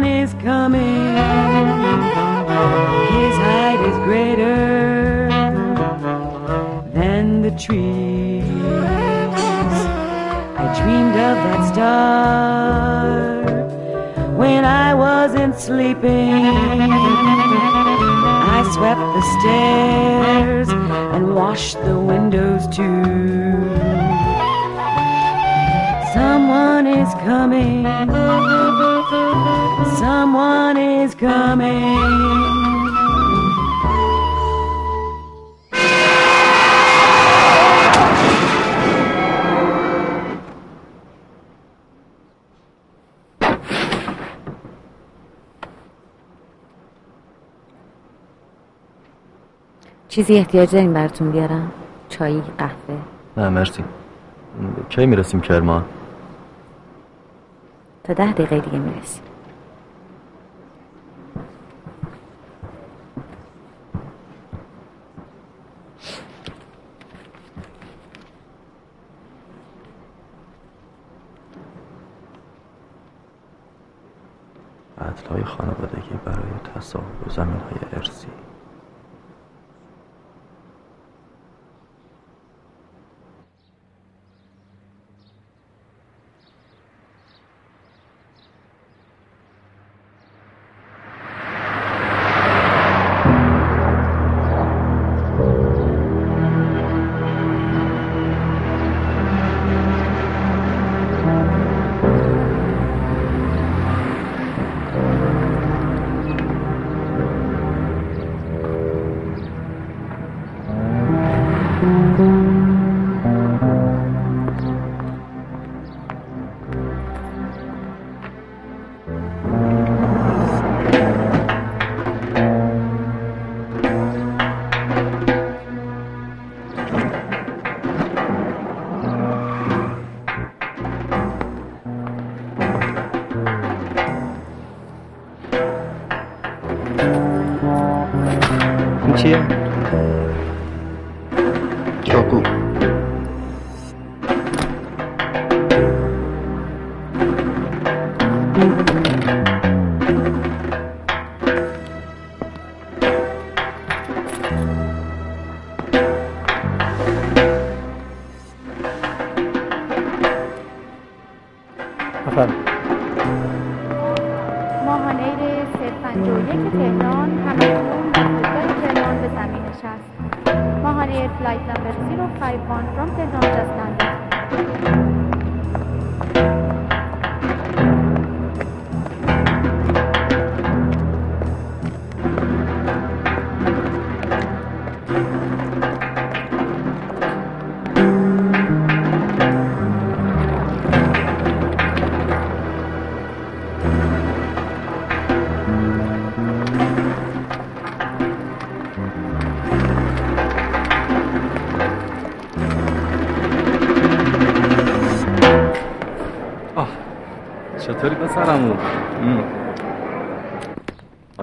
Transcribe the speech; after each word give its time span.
is 0.00 0.32
coming. 0.42 1.14
His 3.14 3.34
height 3.46 3.80
is 3.90 3.96
greater 4.08 5.28
than 6.94 7.42
the 7.42 7.50
trees. 7.50 8.42
I 10.56 10.64
dreamed 10.80 11.16
of 11.28 11.36
that 11.44 11.62
star 11.72 13.42
when 14.34 14.64
I 14.64 14.94
wasn't 14.94 15.56
sleeping. 15.56 16.46
I 18.56 18.62
swept 18.72 19.06
the 19.16 19.22
stairs 19.40 20.68
and 21.14 21.34
washed 21.34 21.78
the 21.84 21.98
windows 21.98 22.66
too. 22.74 24.01
Someone 26.52 26.86
is 26.86 27.14
coming. 27.28 27.84
Someone 30.02 30.76
is 30.76 31.14
coming. 31.14 32.42
چیزی 50.08 50.34
احتیاج 50.34 50.72
داریم 50.72 50.92
براتون 50.92 51.30
بیارم 51.30 51.72
چای 52.08 52.40
قهوه 52.58 52.98
نه 53.36 53.48
مرسی 53.48 53.84
کی 54.88 55.06
می‌رسیم 55.06 55.40
کرمان 55.40 55.84
تا 58.04 58.12
ده 58.12 58.32
دقیقه 58.32 58.60
دیگه 58.60 58.78
می‌رسیم. 58.78 59.22
عدلهای 74.98 75.44
خانوادگی 75.44 76.14
برای 76.24 76.36
تصاحب 76.74 77.30
زمین 77.30 77.60
های 77.60 77.78
ارسی 77.92 78.28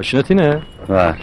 Ücretine. 0.10 0.64
Var. 0.88 1.16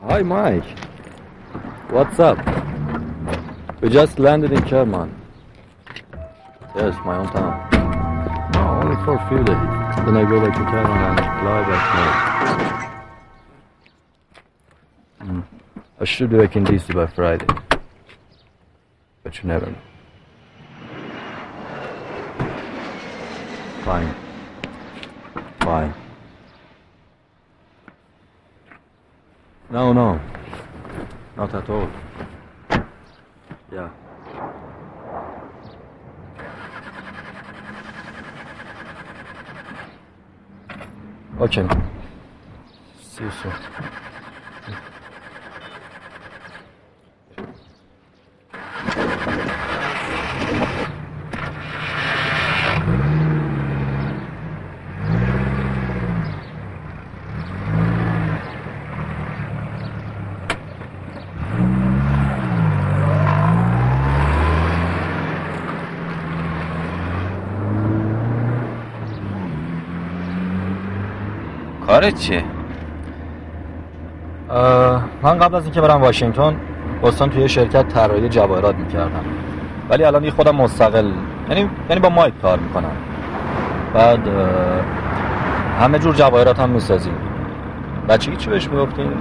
Hi, 0.00 0.22
Mike. 0.22 0.64
What's 1.90 2.18
up? 2.18 2.38
We 3.80 3.88
just 3.88 4.18
landed 4.18 4.50
in 4.50 4.62
Kerman. 4.62 5.14
Yes, 6.74 6.96
my 7.04 7.14
hometown. 7.18 7.54
No, 8.54 8.60
only 8.82 8.96
for 9.04 9.14
a 9.14 9.28
few 9.28 9.44
days. 9.44 9.66
Then 10.04 10.16
I 10.16 10.24
go 10.28 10.40
back 10.40 10.54
to 10.56 10.64
Kerman 10.64 10.98
and 11.08 11.18
fly 11.40 11.60
back 11.70 11.84
home. 15.20 15.44
I 16.00 16.04
should 16.04 16.30
be 16.30 16.38
back 16.38 16.56
in 16.56 16.64
DC 16.64 16.92
by 16.92 17.06
Friday. 17.06 17.46
But 19.22 19.38
you 19.40 19.48
never 19.48 19.66
know. 19.66 19.93
Fine 23.84 24.14
Fine 25.60 25.94
No, 29.70 29.92
no. 29.92 30.20
Not 31.36 31.54
at 31.54 31.68
all. 31.68 31.90
Yeah. 33.72 33.90
Okay. 41.40 41.68
See 43.02 43.24
you 43.24 43.30
soon. 43.42 43.52
کارت 71.94 72.14
چیه؟ 72.14 72.42
اه، 74.50 75.04
من 75.22 75.38
قبل 75.38 75.54
از 75.54 75.64
اینکه 75.64 75.80
برم 75.80 76.02
واشنگتن 76.02 76.56
بستان 77.02 77.30
توی 77.30 77.48
شرکت 77.48 77.88
طراحی 77.88 78.28
جواهرات 78.28 78.74
می‌کردم. 78.74 79.24
ولی 79.90 80.04
الان 80.04 80.24
یه 80.24 80.30
خودم 80.30 80.56
مستقل 80.56 81.10
یعنی 81.50 81.70
یعنی 81.88 82.00
با 82.00 82.08
مایک 82.08 82.34
کار 82.42 82.58
می‌کنم. 82.58 82.90
بعد 83.94 84.28
همه 85.80 85.98
جور 85.98 86.14
جواهرات 86.14 86.60
هم 86.60 86.70
می‌سازیم. 86.70 87.14
بچگی 88.08 88.36
چی 88.36 88.50
بهش 88.50 88.68
می‌گفتیم؟ 88.68 89.12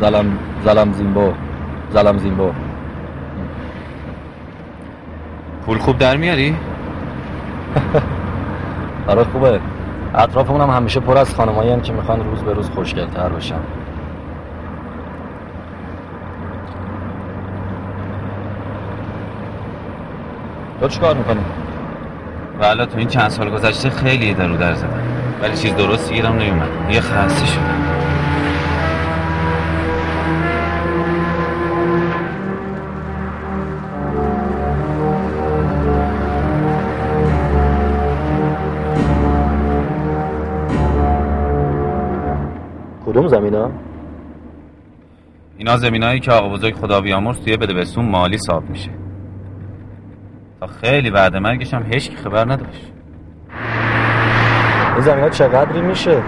زلم 0.00 0.38
زلم 0.64 0.92
زیمبو. 0.92 1.32
زلم 1.90 2.18
زیمبو. 2.18 2.50
پول 5.66 5.78
خوب 5.78 5.98
در 5.98 6.16
میاری؟ 6.16 6.56
برات 9.06 9.26
خوبه. 9.26 9.60
اطرافمون 10.14 10.60
هم 10.60 10.70
همیشه 10.70 11.00
پر 11.00 11.18
از 11.18 11.34
خانمایی 11.34 11.80
که 11.80 11.92
می‌خوان 11.92 12.24
روز 12.30 12.42
به 12.42 12.52
روز 12.52 12.70
خوشگلتر 12.70 13.28
باشن 13.28 13.60
تو 20.80 20.88
چیکار 20.88 21.14
می‌کنی؟ 21.14 21.40
والا 22.60 22.86
تو 22.86 22.98
این 22.98 23.08
چند 23.08 23.28
سال 23.28 23.50
گذشته 23.50 23.90
خیلی 23.90 24.34
در 24.34 24.46
رو 24.46 24.56
در 24.56 24.74
زدم. 24.74 25.02
ولی 25.42 25.56
چیز 25.56 25.76
درست 25.76 26.12
گیرم 26.12 26.36
نیومد 26.36 26.68
یه 26.90 27.00
خسته 27.00 27.46
شدم. 27.46 27.87
زمینا؟ 43.50 43.70
اینا 45.58 45.76
زمینایی 45.76 46.20
که 46.20 46.32
آقا 46.32 46.48
بزرگ 46.48 46.74
خدا 46.74 47.00
بیامرز 47.00 47.40
توی 47.40 47.56
بدبستون 47.56 48.08
مالی 48.08 48.38
صاحب 48.38 48.70
میشه. 48.70 48.90
تا 50.60 50.66
خیلی 50.66 51.10
بعد 51.10 51.36
مرگش 51.36 51.74
هم 51.74 51.92
هیچ 51.92 52.10
خبر 52.10 52.52
نداشت. 52.52 52.92
این 54.92 55.00
زمینا 55.00 55.28
چقدری 55.28 55.80
میشه؟ 55.80 56.22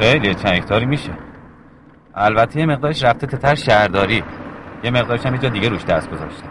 خیلی 0.00 0.34
چند 0.34 0.52
هکتاری 0.52 0.86
میشه. 0.86 1.12
البته 2.14 2.60
یه 2.60 2.66
مقدارش 2.66 3.04
رفته 3.04 3.26
تتر 3.26 3.54
شهرداری. 3.54 4.22
یه 4.84 4.90
مقدارش 4.90 5.26
هم 5.26 5.34
یه 5.34 5.40
جا 5.40 5.48
دیگه 5.48 5.68
روش 5.68 5.84
دست 5.84 6.10
گذاشتم 6.10 6.48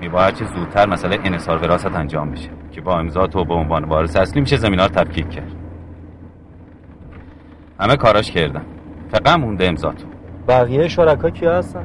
میباید 0.00 0.34
چه 0.34 0.44
زودتر 0.44 0.88
مسئله 0.88 1.18
انصار 1.24 1.58
وراثت 1.58 1.94
انجام 1.94 2.30
بشه 2.30 2.50
که 2.72 2.80
با 2.80 2.98
امضا 2.98 3.26
تو 3.26 3.44
به 3.44 3.54
عنوان 3.54 3.84
وارث 3.84 4.16
اصلی 4.16 4.40
میشه 4.40 4.56
زمینا 4.56 4.86
رو 4.86 4.92
تفکیک 4.92 5.30
کرد. 5.30 5.52
همه 7.80 7.96
کاراش 7.96 8.30
کردم 8.30 8.73
فقط 9.14 9.38
مونده 9.38 9.68
امضا 9.68 9.92
تو 9.92 10.06
بقیه 10.48 10.88
شرکا 10.88 11.30
کیا 11.30 11.54
هستن؟ 11.58 11.84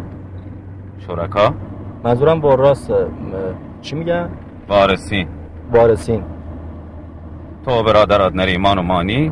شرکا؟ 1.07 1.53
منظورم 2.03 2.41
راست 2.41 2.91
چی 3.81 3.95
میگن؟ 3.95 4.29
وارثین. 4.67 5.27
وارثین. 5.71 6.24
تو 7.65 7.71
و 7.71 7.83
برادرات 7.83 8.36
نریمان 8.36 8.77
و 8.77 8.81
مانی 8.81 9.31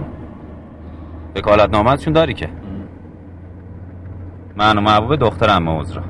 وکالت 1.35 1.69
نامتشون 1.69 2.13
داری 2.13 2.33
که؟ 2.33 2.49
من 4.55 4.77
و 4.77 4.81
محبوب 4.81 5.15
دخترم 5.15 5.69
عذرا. 5.69 6.03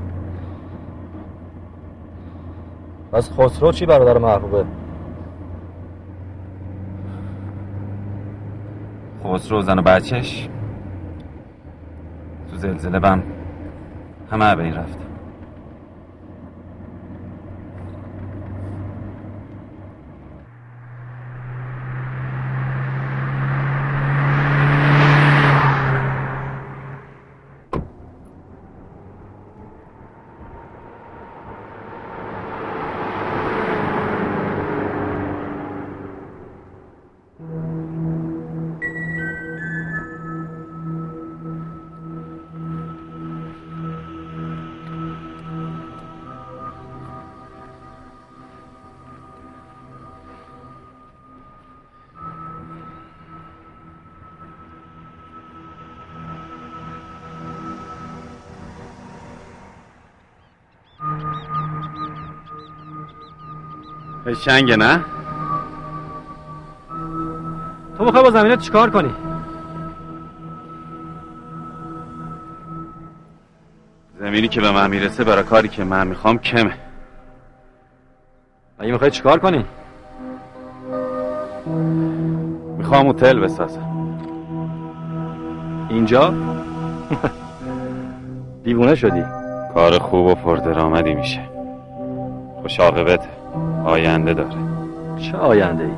پس 3.12 3.32
خسرو 3.32 3.72
چی 3.72 3.86
برادر 3.86 4.18
محبوبه؟ 4.18 4.64
خسرو 9.24 9.62
زن 9.62 9.78
و 9.78 9.82
بچهش؟ 9.82 10.48
زلزله 12.58 12.98
بم 12.98 13.22
همه 14.30 14.54
به 14.54 14.62
این 14.62 14.74
رفتم 14.74 15.07
شنگه 64.34 64.76
نه؟ 64.76 65.04
تو 67.98 68.04
می‌خوای 68.04 68.22
با 68.22 68.30
زمینه 68.30 68.56
چیکار 68.56 68.90
کنی؟ 68.90 69.14
زمینی 74.20 74.48
که 74.48 74.60
به 74.60 74.70
من 74.70 74.90
می‌رسه 74.90 75.24
برای 75.24 75.42
کاری 75.42 75.68
که 75.68 75.84
من 75.84 76.06
می‌خوام 76.06 76.38
کمه 76.38 76.74
اگه 78.78 78.92
می‌خوای 78.92 79.10
چیکار 79.10 79.38
کنی؟ 79.38 79.64
می‌خوام 82.78 83.08
هتل 83.08 83.38
بسازم 83.38 83.88
اینجا؟ 85.88 86.34
دیوونه 88.64 88.94
شدی 88.94 89.24
کار 89.74 89.98
خوب 89.98 90.26
و 90.26 90.34
پردرآمدی 90.34 91.14
میشه 91.14 91.40
خوش 92.62 92.80
عاقبته 92.80 93.37
آینده 93.88 94.34
داره 94.34 94.56
چه 95.16 95.36
آینده 95.36 95.84
ای؟ 95.84 95.90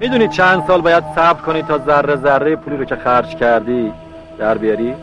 می‌دونی 0.00 0.28
چند 0.28 0.62
سال 0.66 0.80
باید 0.80 1.04
صبر 1.14 1.40
کنی 1.40 1.62
تا 1.62 1.78
ذره 1.78 2.16
ذره 2.16 2.56
پولی 2.56 2.76
رو 2.76 2.84
که 2.84 2.96
خرج 2.96 3.36
کردی 3.36 3.92
در 4.38 4.58
بیاری؟ 4.58 4.94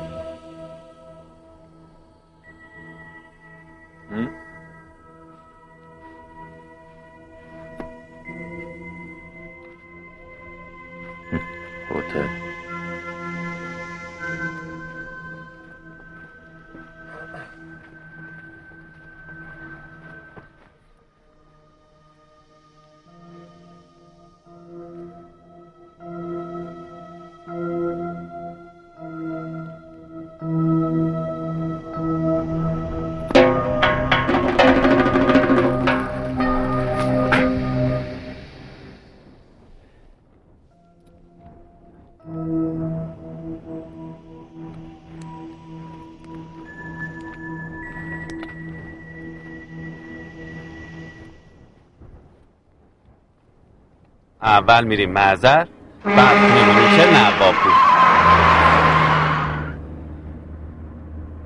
اول 54.68 54.84
میریم 54.88 55.12
معذر 55.12 55.66
بعد 56.06 56.38
میمونیم 56.38 56.98
چه 56.98 57.08
نقابپور 57.12 57.72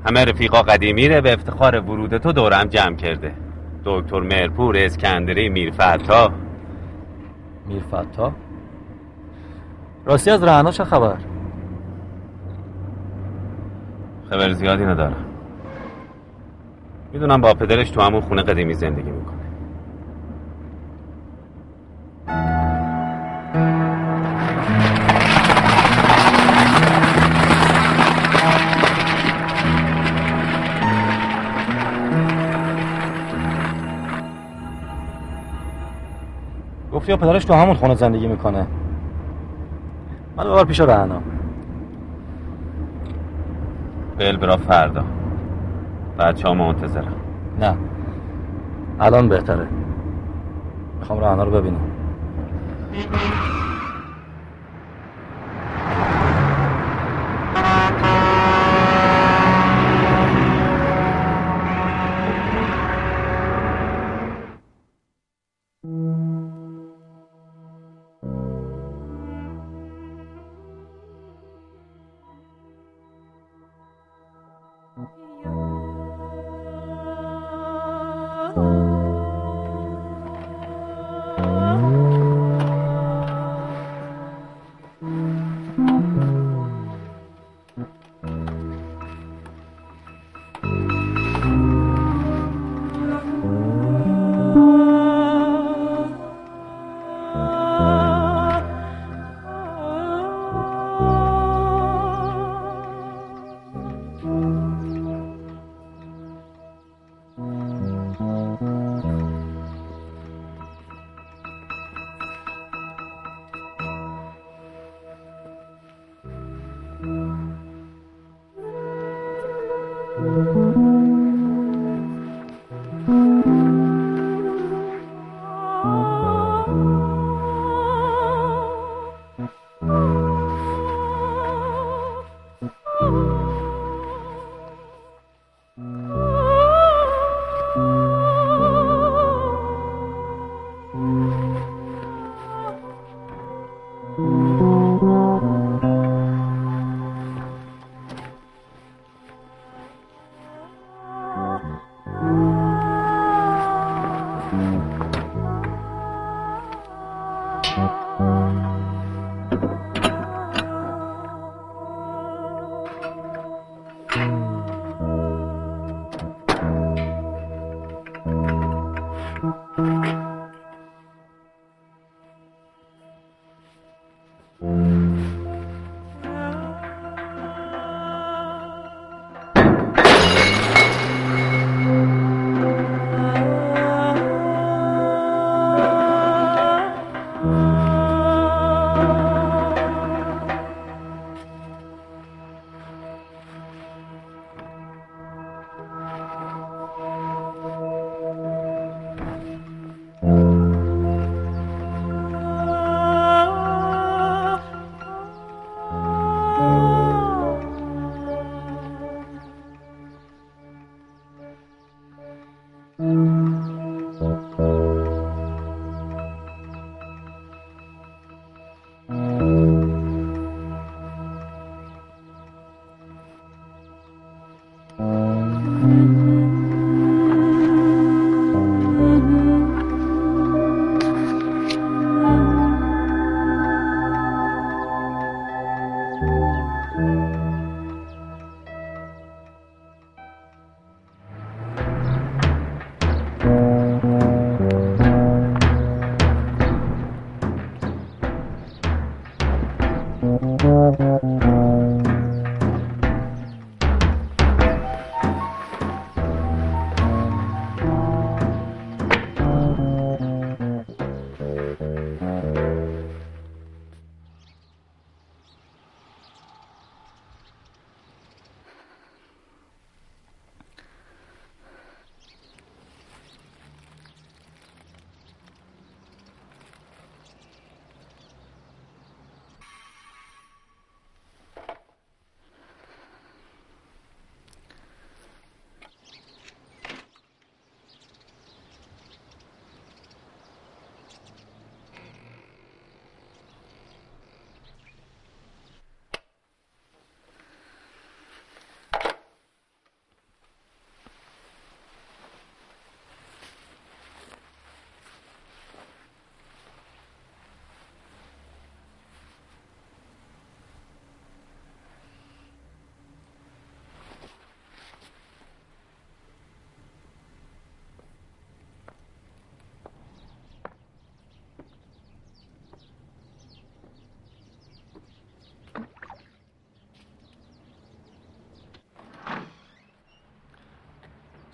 همه 0.06 0.26
رفیقا 0.26 0.62
قدیمی 0.62 1.08
ره 1.08 1.22
به 1.22 1.34
افتخار 1.34 1.80
ورود 1.80 2.18
تو 2.18 2.32
دورم 2.32 2.64
جمع 2.64 2.96
کرده. 2.96 3.34
دکتر 3.86 4.20
مرپور 4.20 4.78
اسکندری 4.78 5.50
میرفتا. 5.50 6.32
میرفتا؟ 7.68 8.32
راستی 10.06 10.32
از 10.32 10.44
رهنا 10.44 10.72
چه 10.72 10.84
خبر؟ 10.84 11.18
خبر 14.30 14.52
زیادی 14.52 14.86
ندارم. 14.86 15.26
می‌دونم 17.14 17.42
با 17.42 17.54
پدرش 17.54 17.90
تو 17.90 18.02
همون 18.02 18.22
خونه 18.22 18.44
قدیمی 18.44 18.74
زندگی 18.74 19.12
می‌کنه. 19.12 19.41
یا 37.12 37.18
پدرش 37.18 37.46
تو 37.46 37.54
همون 37.54 37.74
خونه 37.74 37.96
زندگی 37.96 38.28
می‌کنه. 38.28 38.68
من 40.38 40.44
ببر 40.44 40.64
پیش 40.64 40.80
رهنا 40.80 41.22
بل 44.18 44.38
برا 44.38 44.58
فردا. 44.58 45.04
بچه 46.20 46.48
ها 46.48 46.54
منتظرم. 46.54 47.14
نه. 47.60 47.76
الان 49.00 49.30
بهتره. 49.30 49.68
می‌خوام 51.00 51.20
رهنا 51.20 51.44
رو 51.44 51.52
ببینم. 51.52 51.82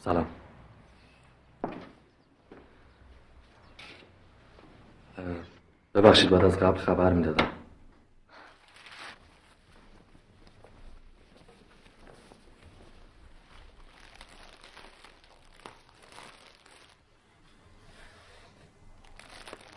سلام. 0.08 0.28
ببخشید 5.94 6.30
بعد 6.30 6.46
از 6.46 6.60
قبل 6.60 6.78
خبر 6.78 7.14
می‌دادم 7.14 7.52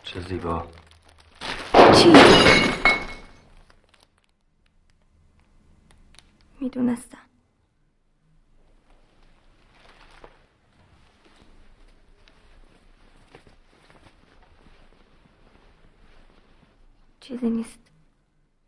چه 0.03 0.19
زیبا 0.19 0.67
چی؟ 1.93 2.13
می‌دونستم 6.59 7.17
چیزی 17.41 17.53
نیست. 17.53 17.79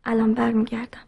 الان 0.04 0.34
برمیگردم. 0.34 1.03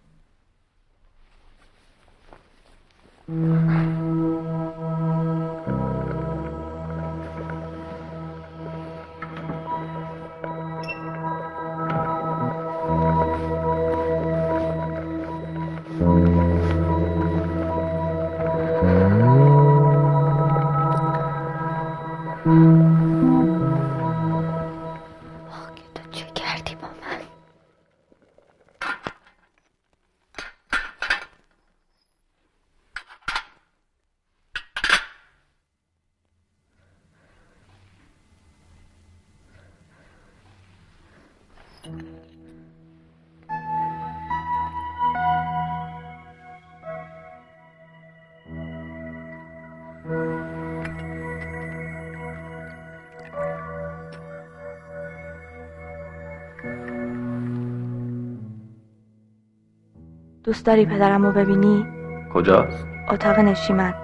دوست 60.47 60.67
داری 60.67 60.87
پدرم 60.87 61.27
رو 61.27 61.33
ببینی؟ 61.33 61.87
کجاست؟ 62.35 62.87
اتاق 63.11 63.39
نشیمن 63.39 63.95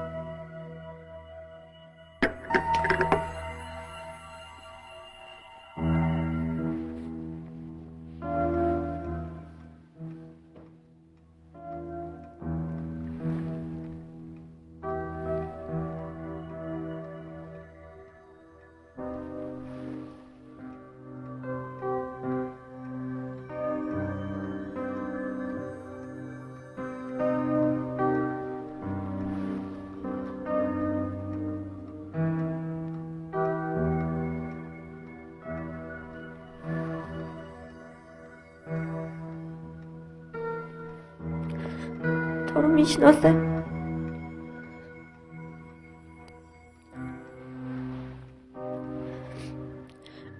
می‌شناسه. 42.83 43.35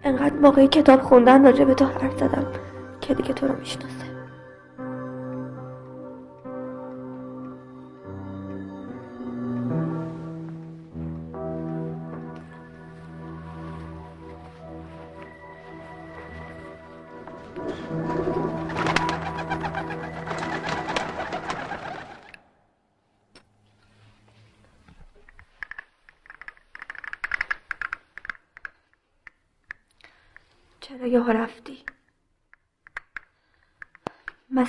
انقدر 0.05 0.35
موقعی 0.35 0.68
کتاب 0.68 1.00
خوندن 1.00 1.44
راجع 1.44 1.64
به 1.64 1.74
تو 1.74 1.85
حرف 1.85 2.18
زدم 2.18 2.46
که 3.00 3.14
دیگه 3.14 3.33
تو 3.33 3.46
رو 3.46 3.59
می‌شناسه. 3.59 4.12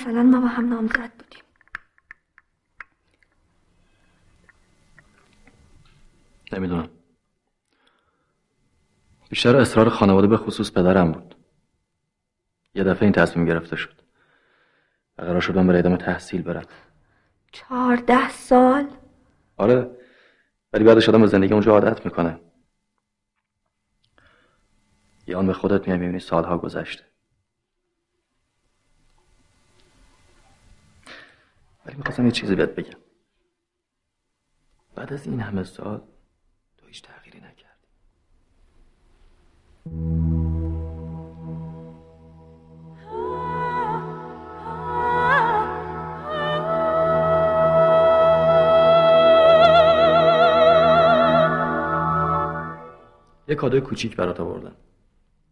مثلا 0.03 0.23
ما 0.23 0.39
با 0.39 0.47
هم 0.47 0.69
نامزد 0.69 1.11
بودیم. 1.19 1.43
نمی‌دونم. 6.51 6.89
بیشتر 9.29 9.55
اصرار 9.55 9.89
خانواده 9.89 10.27
به 10.27 10.37
خصوص 10.37 10.71
پدرم 10.71 11.11
بود. 11.11 11.35
یه 12.75 12.83
دفعه 12.83 13.03
این 13.03 13.11
تصمیم 13.11 13.45
گرفته 13.45 13.75
شد. 13.75 14.01
و 15.17 15.21
قرار 15.21 15.41
شد 15.41 15.55
من 15.55 15.67
برای 15.67 15.79
ادامه 15.79 15.97
تحصیل 15.97 16.41
برم. 16.41 16.65
چهارده 17.51 18.29
سال؟ 18.29 18.87
آره 19.57 19.97
ولی 20.73 20.83
بعدش 20.83 21.09
آدم 21.09 21.21
به 21.21 21.27
زندگی 21.27 21.53
اونجا 21.53 21.71
عادت 21.71 22.05
می‌کنه. 22.05 22.39
یه 25.27 25.37
آن 25.37 25.47
به 25.47 25.53
خودت 25.53 25.87
میای 25.87 25.99
می‌بینی 25.99 26.19
سالها 26.19 26.57
گذشته. 26.57 27.12
ولی 31.85 31.95
می‌خواستم 31.97 32.25
یه 32.25 32.31
چیزی 32.31 32.55
بهت 32.55 32.69
بگم. 32.69 32.99
بعد 34.95 35.13
از 35.13 35.27
این 35.27 35.39
همه 35.39 35.63
سال 35.63 36.01
تو 36.77 36.87
هیچ 36.87 37.01
تغییری 37.01 37.39
نکردی. 37.39 37.87
یه 53.47 53.55
کادوی 53.55 53.81
کوچیک 53.81 54.15
برات 54.15 54.39
آوردم. 54.39 54.75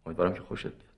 امیدوارم 0.06 0.34
که 0.34 0.40
خوشت 0.40 0.66
بیاد. 0.66 0.91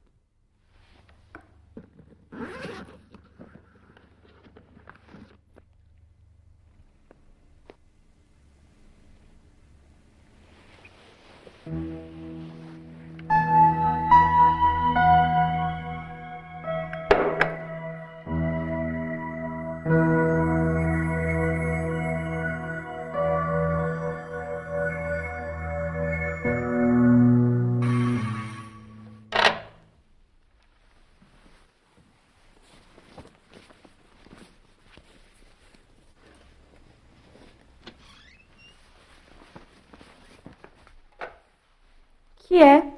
کیه؟ 42.54 42.92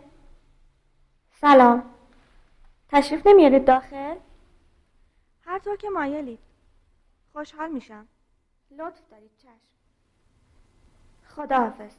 سلام. 1.41 1.83
تشریف 2.89 3.27
نمیارید 3.27 3.65
داخل؟ 3.65 4.17
هر 5.47 5.59
طور 5.59 5.77
که 5.77 5.89
مایلید. 5.89 6.39
خوشحال 7.33 7.71
میشم. 7.71 8.07
لطف 8.79 9.01
دارید 9.11 9.31
چشم. 9.39 9.51
خداحافظ. 11.29 11.93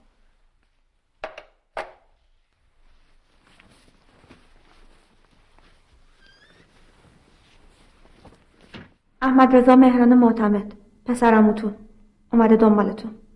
احمد 9.22 9.56
رضا 9.56 9.76
مهران 9.76 10.14
معتمد 10.14 10.74
پسرموتون. 11.06 11.76
اومده 12.34 12.56
دنبالتون. 12.56 13.27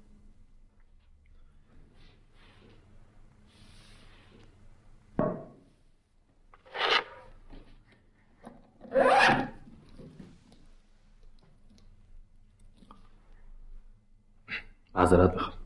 معذرت 15.12 15.34
می‌خوام. 15.34 15.58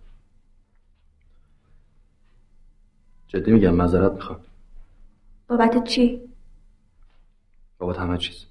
جدی 3.28 3.52
میگم 3.52 3.74
معذرت 3.74 4.12
می‌خوام. 4.12 4.40
بابت 5.48 5.84
چی؟ 5.84 6.22
بابت 7.78 7.98
همه 7.98 8.18
چیز. 8.18 8.46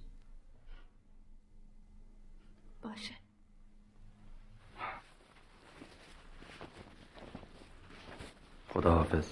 باشه. 2.82 3.14
خداحافظ. 8.68 9.28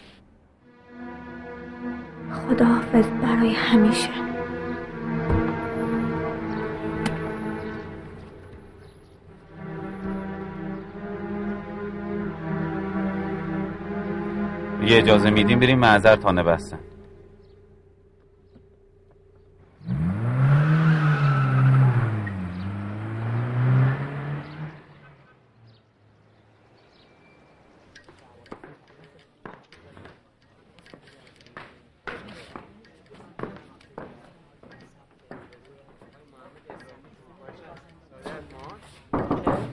خداحافظ 2.32 3.06
برای 3.06 3.52
همیشه. 3.52 4.31
دیگه 14.92 15.02
اجازه 15.04 15.30
میدیم 15.30 15.60
بریم 15.60 15.78
معذر 15.78 16.16
تانه 16.16 16.42
بستن 16.42 16.78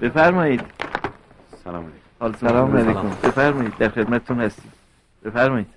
بفرمایید. 0.01 0.61
سلام 1.63 1.91
علیکم. 2.21 2.37
سلام. 2.47 2.77
علیکم. 2.77 3.09
بفرمایید. 3.23 3.77
در 3.77 3.89
خدمتتون 3.89 4.41
هستیم. 4.41 4.78
بفرمایید. 5.23 5.67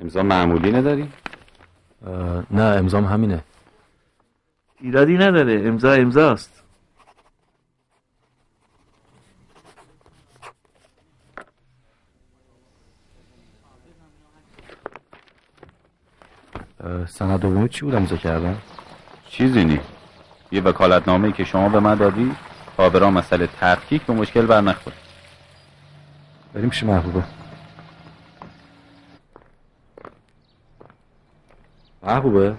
امضا 0.00 0.22
معمولی 0.22 0.72
نداری؟ 0.72 1.12
نه 2.50 2.62
امضام 2.62 3.04
همینه. 3.04 3.44
ایرادی 4.80 5.14
نداره. 5.14 5.62
امضا 5.64 5.92
امضاست. 5.92 6.51
سند 17.06 17.40
دومی 17.40 17.68
چی 17.68 17.84
بود 17.84 17.94
امضا 17.94 18.16
کردن 18.16 18.56
چیزی 19.28 19.64
نی. 19.64 19.80
یه 20.52 20.62
وکالتنامه 20.62 21.32
که 21.32 21.44
شما 21.44 21.68
به 21.68 21.80
من 21.80 21.94
دادی 21.94 22.32
تا 22.76 22.88
برا 22.88 23.10
مسئله 23.10 23.46
تحقیق 23.46 24.06
به 24.06 24.12
مشکل 24.12 24.46
بر 24.46 24.60
نخوره 24.60 24.96
بریم 26.54 26.68
پیش 26.70 26.82
محبوبه. 26.82 27.24
محبوبه؟ 32.02 32.56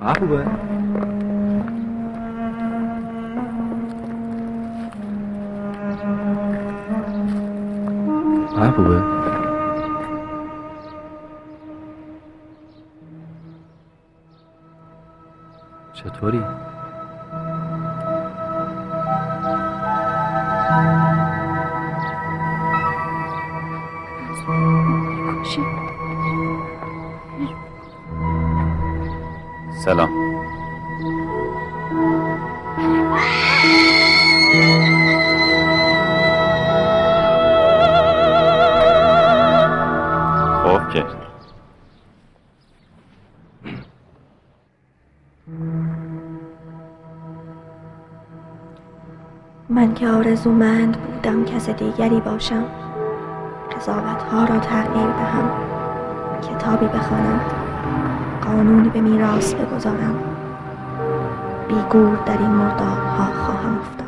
محبوبه؟ 0.00 0.85
محبوبه 8.56 9.02
چطوری؟ 15.94 16.42
سلام. 29.84 30.25
که 49.96 50.08
آرزومند 50.08 50.96
بودم 50.96 51.44
کس 51.44 51.70
دیگری 51.70 52.20
باشم. 52.20 52.64
قضاوت 53.76 54.22
ها 54.22 54.44
را 54.44 54.58
تغییر 54.58 55.06
دهم. 55.06 55.50
کتابی 56.42 56.86
بخوانم. 56.86 57.40
قانونی 58.44 58.88
به 58.88 59.00
میراث 59.00 59.54
بگذارم. 59.54 60.18
بیگور 61.68 62.18
در 62.26 62.38
این 62.38 62.50
مردابها 62.50 63.44
خواهم 63.44 63.78
افتاد. 63.78 64.05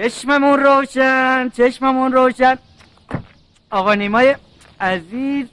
چشممون 0.00 0.60
روشن 0.60 1.48
چشممون 1.48 2.12
روشن. 2.12 2.58
آقا 3.70 3.94
نیمای 3.94 4.36
عزیز 4.80 5.46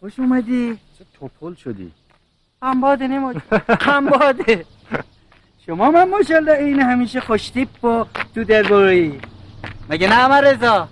خوش 0.00 0.18
اومدی. 0.18 0.78
چه 0.98 1.04
توپل 1.18 1.54
شدی. 1.54 1.92
هم 2.62 2.80
باده 2.80 3.06
نماد 3.06 3.36
هم 3.80 4.06
باده 4.06 4.66
شما 5.66 5.90
من 5.90 6.08
ماشالله 6.08 6.52
این 6.52 6.80
همیشه 6.80 7.20
خوشتیپ 7.20 7.84
و 7.84 8.04
تو 8.34 8.44
درباری 8.44 9.20
مگه 9.88 10.08
نه 10.08 10.14
همه 10.14 10.40
رضا؟ 10.40 10.88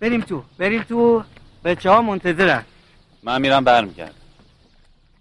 بریم 0.00 0.20
تو 0.20 0.42
بریم 0.58 0.82
تو. 0.82 1.24
بچه 1.64 1.90
ها 1.90 2.02
منتظرن. 2.02 2.64
من 3.22 3.40
میرم 3.40 3.64
برمیگردم. 3.64 4.14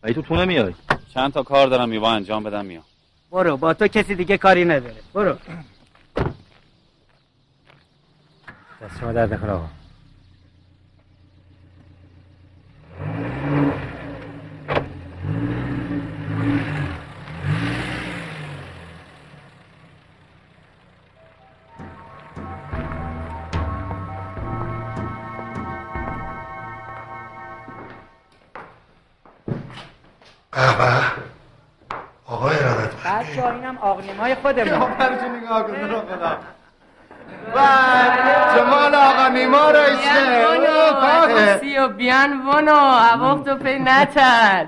ای 0.03 0.13
تو 0.13 0.21
تو 0.21 0.35
نمیای؟ 0.35 0.73
چند 1.13 1.33
تا 1.33 1.43
کار 1.43 1.67
دارم 1.67 1.89
میوا 1.89 2.11
انجام 2.11 2.43
بدم 2.43 2.65
میام. 2.65 2.83
برو 3.31 3.57
با 3.57 3.73
تو 3.73 3.87
کسی 3.87 4.15
دیگه 4.15 4.37
کاری 4.37 4.65
نداره. 4.65 4.95
برو. 5.13 5.37
دست 8.85 8.99
شما 8.99 9.11
درد 9.11 9.33
نکنه 9.33 9.51
آقا. 9.51 9.65
قهوه 30.51 31.03
آقای 32.25 32.55
ارادت 32.59 32.93
بچه 33.07 33.41
ها 33.41 33.51
اینم 33.51 33.77
آقنیمای 33.77 34.35
خودمون. 34.35 34.95
جمال 38.55 38.95
آقا 38.95 39.27
نیما 39.27 39.71
رئیسه 39.71 41.57
سی 41.59 41.77
و 41.77 41.87
بیان 41.87 42.47
ونو 42.47 42.75
عواق 43.11 43.43
تو 43.43 43.55
پی 43.55 43.79
نتر. 43.79 44.67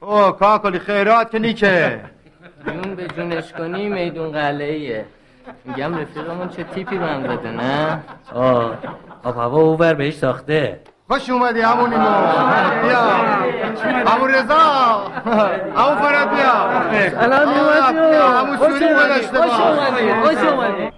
او 0.00 0.30
کاکلی 0.30 0.78
خیرات 0.78 1.30
که 1.30 1.38
نیکه. 1.38 2.00
جون 2.66 2.94
به 2.94 3.06
جونش 3.08 3.52
کنی 3.52 3.88
میدون 3.88 4.32
قلعه 4.32 4.72
ایه 4.72 5.04
میگم 5.64 5.98
رفیقمون 5.98 6.48
چه 6.48 6.64
تیپی 6.64 6.98
من 6.98 7.22
بده 7.22 7.50
نه؟ 7.50 8.00
آه 8.32 8.78
آب 9.24 9.36
هوا 9.36 9.60
اوور 9.60 9.94
بهش 9.94 10.14
ساخته. 10.14 10.80
خوش 11.08 11.30
اومدی 11.30 11.60
همون 11.60 11.90
نیما 11.90 12.10
بیا. 12.82 13.00
همون 14.06 14.34
رضا. 14.34 14.54
همون 15.76 15.96
فرد 16.02 16.30
بیا. 16.34 16.68
بیا، 16.90 17.10
جون. 17.92 18.36
همون 18.36 18.56
سوری 18.56 18.84
اومدی، 18.84 19.04
گذاشته 19.04 19.42
خوش 19.42 19.52
ما. 19.52 19.68
اومدی، 19.68 20.12
خوش 20.28 20.46
اومدی. 20.48 20.90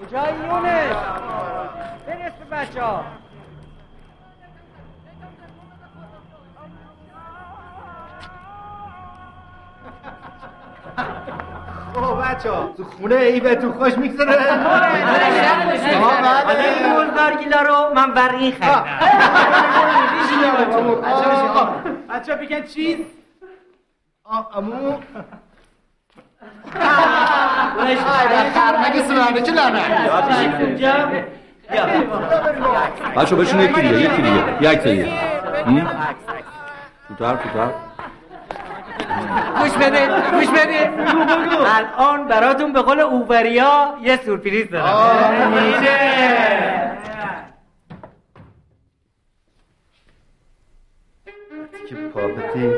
کجای 0.00 0.34
یونس 0.34 0.96
برس 2.06 2.32
به 2.50 2.65
بچه 2.76 2.84
او 11.96 12.14
بچه 12.14 12.50
تو 12.76 12.84
خونه 12.84 13.14
ای 13.14 13.40
به 13.40 13.54
تو 13.56 13.72
خوش 13.72 13.98
میگذره 13.98 14.52
این 16.64 16.92
مولدارگیلا 16.92 17.62
رو 17.62 17.94
من 17.94 18.14
برای 18.14 18.52
خریدم 18.52 18.84
بچه 22.10 22.34
بگن 22.34 22.62
چیز 22.62 22.98
امو 24.54 24.98
خرمگه 28.54 29.02
سرانه 29.02 29.42
که 29.42 29.52
لعنت 29.52 31.26
بچه 33.16 33.36
بشون 33.36 33.60
یکی 33.60 33.80
دیگه 33.80 34.00
یکی 34.00 34.22
دیگه. 34.22 34.72
یک 34.72 34.78
تا 34.78 34.90
دیگه؟ 34.90 35.06
زودتر 37.08 37.36
زودتر 37.42 37.70
گوش 39.60 39.70
بده 39.72 40.08
گوش 40.32 40.48
بده. 40.48 40.90
الان 41.76 42.28
براتون 42.28 42.72
به 42.72 42.82
قول 42.82 43.00
اوبریا 43.00 43.94
یه 44.02 44.16
سورپریز 44.24 44.70
دارم. 44.70 45.52
که 51.88 51.94
پاپتی 51.94 52.72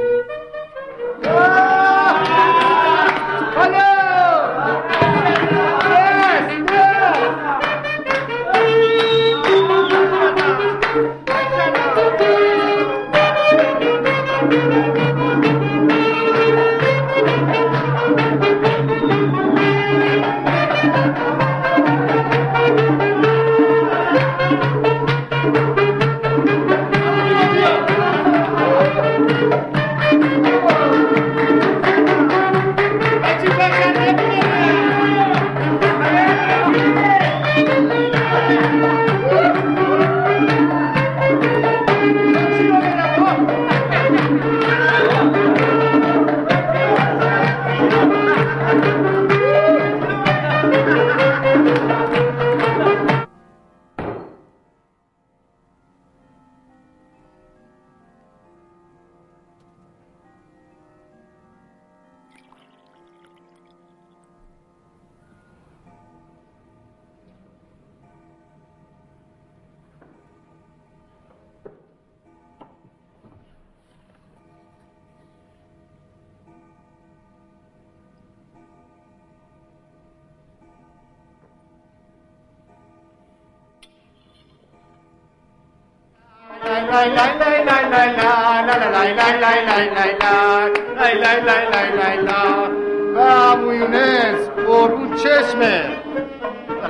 امو 93.18 93.72
یونس 93.74 94.48
قربون 94.66 95.14
چشمه 95.14 95.84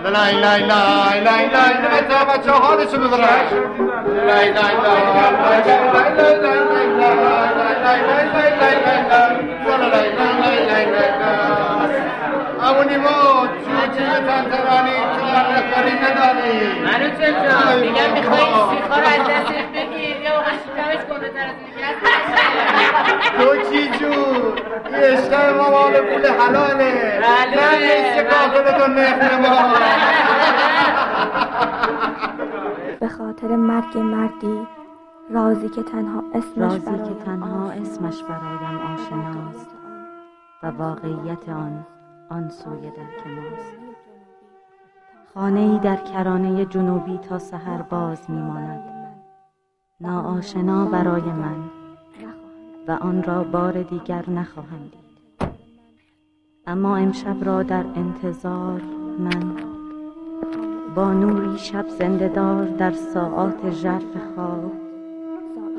لای 0.05 0.33
لای 0.33 0.61
لای 0.61 1.21
لای 1.21 1.45
لای 1.55 1.75
لای 1.83 2.03
تا 2.09 2.25
بچه 2.25 2.51
حالشو 2.51 2.99
ببرن 2.99 3.45
لای 4.27 4.49
لای 4.53 4.75
لای 4.85 5.11
لای 5.11 5.75
لای 5.75 6.25
لای 10.67 10.85
لای 10.85 11.19
امو 12.63 12.83
نیما 12.83 13.49
چیه 13.65 13.85
چیه 13.97 14.17
تنترانی 14.27 14.99
تو 15.15 15.25
لرنکاری 15.27 15.95
نداری 16.05 16.59
منو 16.85 17.09
چه 17.19 17.29
جان 17.33 17.81
میگم 17.81 18.11
می‌خوای 18.15 18.41
این 18.41 18.65
سیخا 18.71 18.97
رو 19.01 19.07
از 19.07 19.21
دستش 19.29 19.63
بگیر 19.73 19.78
یا 19.78 19.78
آقا 20.89 20.97
شکمش 20.97 21.05
کنه 21.05 21.29
تر 21.29 21.47
از 21.47 21.97
تو 23.39 23.71
چی 23.71 23.89
جون 23.99 24.59
این 24.87 24.95
عشق 24.95 25.57
ما 25.57 25.71
مال 25.71 26.01
پول 26.01 26.27
حلاله. 26.27 27.21
نه 27.21 27.79
نیست 27.79 28.31
کافه 28.31 28.63
به 28.63 28.73
تو 28.73 28.87
نخل 28.91 29.37
ما. 29.37 29.75
به 33.01 33.09
خاطر 33.09 33.57
مرگ 33.57 33.99
مردی 33.99 34.67
رازی 35.31 35.69
که 35.69 35.83
تنها 35.83 36.25
اسمش 36.35 36.59
رازی 36.59 36.79
برایم 36.79 37.05
که 37.05 37.25
تنها. 37.25 37.71
اسمش 37.71 38.23
برایم 38.23 38.81
آشناست. 38.95 39.69
و 40.63 40.67
واقعیت 40.67 41.49
آن 41.49 41.87
آن 42.31 42.49
سوی 42.49 42.91
در 42.91 43.23
کناست 43.25 43.79
خانه 45.35 45.61
ای 45.61 45.79
در 45.79 45.97
کرانه 45.97 46.65
جنوبی 46.65 47.19
تا 47.19 47.39
سحر 47.39 47.83
باز 47.83 48.31
میماند. 48.31 48.88
ناآشنا 50.01 50.85
برای 50.85 51.23
من 51.23 51.71
و 52.89 52.91
آن 52.91 53.23
را 53.23 53.45
بار 53.45 53.83
دیگر 53.83 54.31
نخواهم 54.31 54.79
دید. 54.79 55.49
اما 56.67 56.97
امشب 56.97 57.37
را 57.45 57.63
در 57.63 57.87
انتظار 57.87 58.83
من 59.19 59.57
با 60.95 61.13
نوری 61.13 61.59
شب 61.59 61.89
زنده 61.89 62.29
دار 62.29 62.65
در 62.65 62.93
ساعات 62.93 63.71
ژرف 63.71 64.17
خواب 64.35 64.73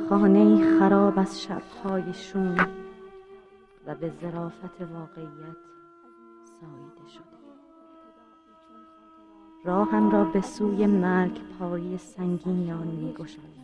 خانه 0.09 0.79
خراب 0.79 1.19
از 1.19 1.41
شبهای 1.41 2.13
شوم 2.13 2.67
و 3.87 3.95
به 3.95 4.11
ظرافت 4.21 4.81
واقعیت 4.81 5.57
ساییده 6.43 7.09
شده. 7.13 7.23
راهم 9.65 10.11
را 10.11 10.23
به 10.23 10.41
سوی 10.41 10.87
مرگ 10.87 11.39
پایی 11.59 11.97
سنگینیان 11.97 12.87
می 12.87 13.13
گشاید 13.13 13.58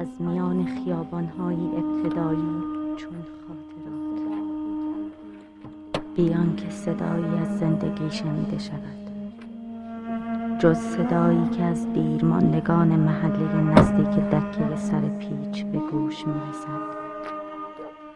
از 0.00 0.22
میان 0.22 0.66
خیابانهای 0.66 1.56
ابتدایی 1.56 2.62
چون 2.96 3.16
خاطرات. 3.48 4.20
بیان 6.16 6.56
که 6.56 6.70
صدایی 6.70 7.38
از 7.38 7.58
زندگی 7.58 8.10
شنیده 8.10 8.58
شود. 8.58 9.00
جز 10.58 10.76
صدایی 10.76 11.48
که 11.48 11.62
از 11.62 11.92
دیرماندگان 11.92 12.88
محله 12.88 13.60
نزدیک 13.60 14.24
دکه 14.30 14.76
سر 14.76 15.00
پیچ 15.00 15.64
به 15.64 15.78
گوش 15.78 16.26
می 16.26 16.34
رسد 16.50 16.80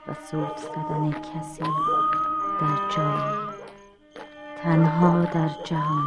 و 0.09 0.15
سوت 0.31 0.57
زدن 0.57 1.11
کسی 1.11 1.63
در 2.61 2.97
جایی 2.97 3.35
تنها 4.63 5.25
در 5.25 5.51
جهان 5.65 6.05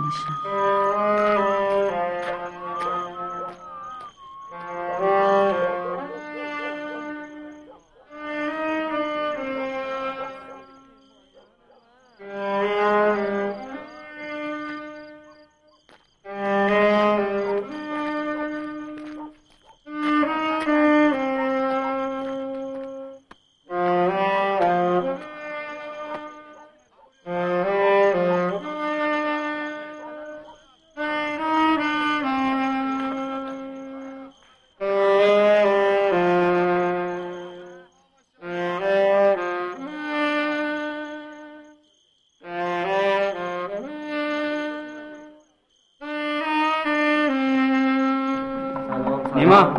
نیما. 49.37 49.73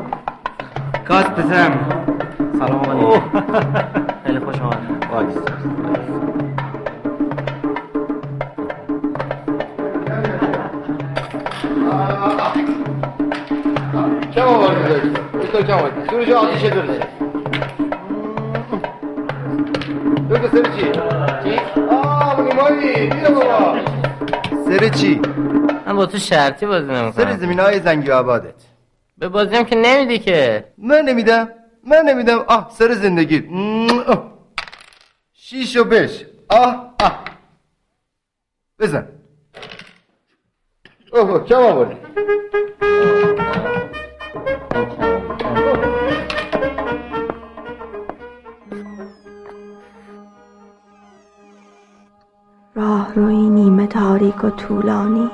کاس 1.08 1.24
پسرم. 1.24 1.72
سلام 2.58 2.80
علیکم. 2.90 3.22
خیلی 4.26 4.38
خوش 4.38 4.60
آمد 4.60 4.78
کم 14.34 14.42
آوردی 14.42 15.10
دکتر 15.42 15.42
دکتر 15.42 15.62
کم 15.62 15.72
آوردی. 15.72 16.10
سروش 16.10 16.28
آتیش 16.28 16.62
درشه 16.62 17.06
دکتر 20.30 20.48
سر 20.48 20.62
چی؟ 20.62 20.92
چی؟ 21.44 21.60
آه 21.90 22.40
نیمایی. 22.40 23.10
بیا 23.10 23.30
بابا. 23.30 23.76
سر 24.64 24.88
چی؟ 24.88 25.20
من 25.86 25.96
با 25.96 26.06
تو 26.06 26.18
شرطی 26.18 26.66
بازی 26.66 26.86
سر 26.86 27.02
نمی‌کنم. 27.02 27.36
زمین 27.36 27.60
های 27.60 27.80
زنگی 27.80 28.10
آبادت. 28.10 28.67
به 29.18 29.28
بازیم 29.28 29.62
که 29.62 29.76
نمیدی 29.76 30.18
که. 30.18 30.64
من 30.78 31.00
نمیدم 31.00 31.48
من 31.84 32.02
نمیدم. 32.06 32.38
آه 32.48 32.70
سر 32.72 32.94
زندگی. 32.94 33.48
شیش 35.32 35.76
و 35.76 35.84
بش 35.84 36.24
آه 36.50 36.94
آه. 37.00 37.24
بزن. 38.78 39.08
اوه 41.12 41.44
کم 41.44 41.56
آوردی. 41.56 41.96
راه 52.74 53.14
روی 53.14 53.36
نیمه 53.36 53.86
تاریک 53.86 54.44
و 54.44 54.50
طولانی. 54.50 55.30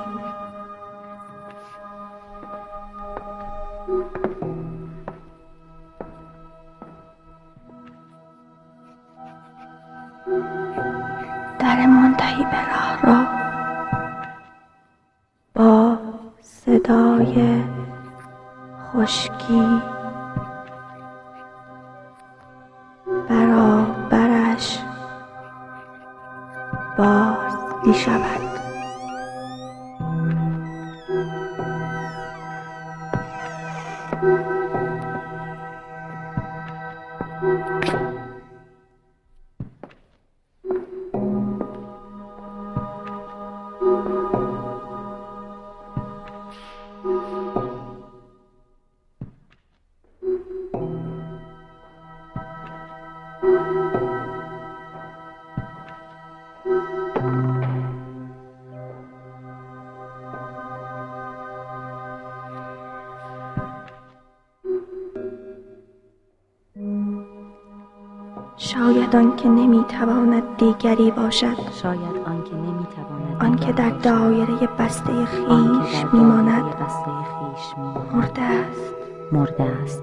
باشد. 71.25 71.71
شاید 71.83 72.17
آنکه 72.27 72.55
نمی‌تواند 72.55 73.37
آنکه 73.41 73.73
در 73.73 73.91
دایره 73.91 74.67
بسته 74.79 75.25
خیش 75.25 76.05
در 76.05 76.13
میماند 76.13 76.63
دایره 76.63 76.77
بسته 76.77 77.11
خیش 77.11 77.79
میماند. 77.79 78.15
مرده 78.15 78.43
است. 78.43 78.95
مرده 79.33 79.63
است. 79.63 80.03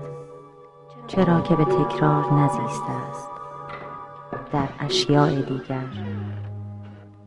چرا 1.08 1.42
که 1.42 1.56
به 1.56 1.66
تکرار 1.66 2.34
نزیسته 2.34 2.92
است. 3.10 3.30
در 4.52 4.68
اشیاء 4.80 5.30
دیگر 5.30 5.84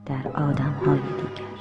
در 0.06 0.28
آدمهای 0.34 0.98
دیگر. 0.98 1.53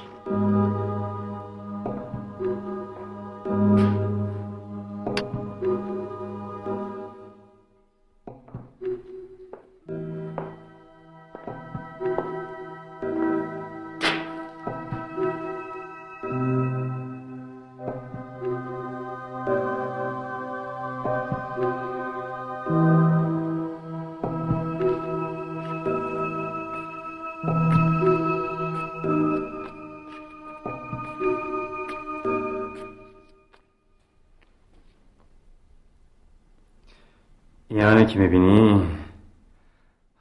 که 38.13 38.19
می‌بینی 38.19 38.87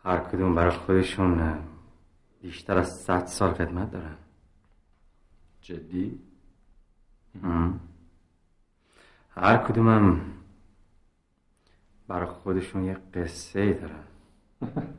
هر 0.05 0.18
کدوم 0.18 0.55
برای 0.55 0.70
خودشون 0.70 1.59
بیشتر 2.43 2.78
از 2.78 3.01
صد 3.01 3.26
سال 3.26 3.55
خدمت 3.55 3.90
دارن 3.90 4.16
جدی؟ 5.61 6.18
ام. 7.43 7.80
هر 9.30 9.57
کدومم 9.57 10.20
برای 12.09 12.26
خودشون 12.26 12.84
یه 12.84 12.97
قصه 13.14 13.61
ای 13.61 13.74
دارن 13.74 14.05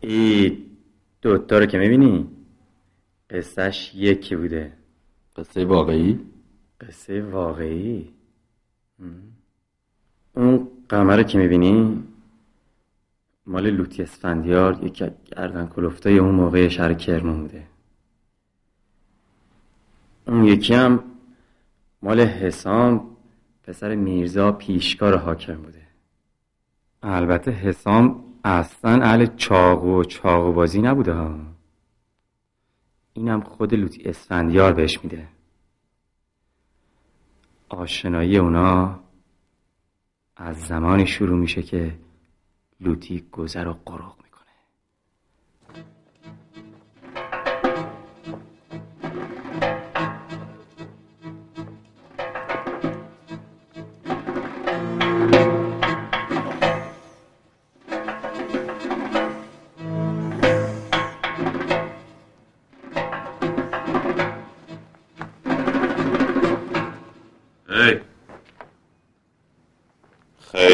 ای 0.00 0.66
دوتا 1.22 1.58
رو 1.58 1.66
که 1.66 1.78
می‌بینی 1.78 2.30
قصهش 3.30 3.94
یکی 3.94 4.36
بوده 4.36 4.79
قصه 5.36 5.64
واقعی؟ 5.64 6.20
قصه 6.80 7.22
واقعی. 7.22 8.08
اون 10.34 10.68
قمر 10.88 11.22
که 11.22 11.38
می‌بینی؟ 11.38 12.02
مال 13.46 13.70
لوتی 13.70 14.02
اسفندیار 14.02 14.84
یکی 14.84 15.10
گردن 15.36 15.66
کلفتای 15.66 16.18
اون 16.18 16.34
موقع 16.34 16.68
شهر 16.68 16.94
کرمان 16.94 17.40
بوده. 17.40 17.66
اون 20.26 20.44
یکی 20.44 20.74
هم 20.74 21.04
مال 22.02 22.20
حسام 22.20 23.16
پسر 23.62 23.94
میرزا 23.94 24.52
پیشکار 24.52 25.16
حاکم 25.16 25.54
بوده. 25.54 25.82
البته 27.02 27.50
حسام 27.50 28.24
اصلا 28.44 29.02
اهل 29.02 29.26
چاقو 29.36 30.00
و 30.00 30.04
چاقو 30.04 30.52
بازی 30.52 30.82
نبوده 30.82 31.12
ها. 31.12 31.38
اینم 33.20 33.40
خود 33.40 33.74
لوتی 33.74 34.02
اسفندیار 34.04 34.72
بهش 34.72 35.04
میده. 35.04 35.28
آشنایی 37.68 38.38
اونا 38.38 39.00
از 40.36 40.56
زمانی 40.56 41.06
شروع 41.06 41.38
میشه 41.38 41.62
که 41.62 41.98
لوتی 42.80 43.24
گذر 43.32 43.68
و 43.68 43.72
قرق 43.72 44.14
می‌کنه. 44.16 44.29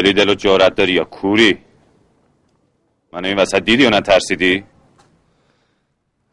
خیلی 0.07 0.25
دل 0.25 0.29
و 0.29 0.35
جارت 0.35 0.75
داری 0.75 0.93
یا 0.93 1.03
کوری؟ 1.03 1.57
من 3.13 3.25
این 3.25 3.39
وسط 3.39 3.59
دیدی 3.59 3.85
و 3.85 3.89
نترسیدی؟ 3.89 4.63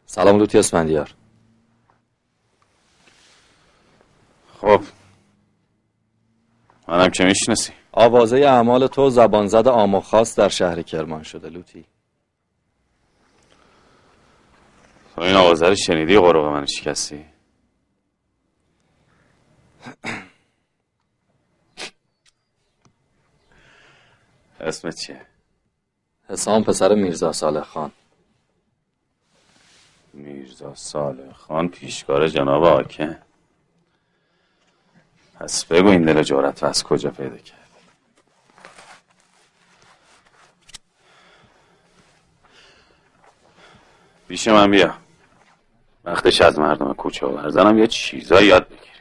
سلام 0.05 0.37
لوتی 0.37 0.57
اسفندیار. 0.57 1.15
خب. 4.61 4.81
منم 6.87 7.09
که 7.09 7.23
می‌شناسی. 7.23 7.73
آوازه 7.91 8.37
اعمال 8.37 8.87
تو 8.87 9.09
زبان 9.09 9.47
زد 9.47 9.67
عام 9.67 9.95
و 9.95 9.99
خاص 9.99 10.39
در 10.39 10.49
شهر 10.49 10.81
کرمان 10.81 11.23
شده 11.23 11.49
لوتی. 11.49 11.85
تو 15.15 15.21
این 15.21 15.35
آوازه 15.35 15.67
رو 15.67 15.75
شنیدی 15.75 16.19
قرق 16.19 16.45
من 16.45 16.65
شکستی؟ 16.65 17.25
اسمت 24.65 24.95
چیه؟ 24.95 25.21
حسام 26.29 26.63
پسر 26.63 26.95
میرزا 26.95 27.31
صالح 27.31 27.61
خان. 27.61 27.91
میرزا 30.13 30.75
صالح 30.75 31.33
خان 31.33 31.67
پیشکار 31.67 32.27
جناب 32.27 32.63
حاکم. 32.63 33.17
پس 35.39 35.65
بگو 35.65 35.87
این 35.87 36.01
دل 36.01 36.23
جارت 36.23 36.63
از 36.63 36.83
کجا 36.83 37.11
پیدا 37.11 37.37
کرد؟ 37.37 37.59
پیش 44.27 44.47
من 44.47 44.71
بیا. 44.71 44.97
وقتش 46.03 46.41
از 46.41 46.59
مردم 46.59 46.93
کوچه 46.93 47.25
و 47.25 47.31
برزنم 47.31 47.77
یه 47.77 47.87
چیزایی 47.87 48.47
یاد 48.47 48.67
بگیر. 48.67 48.94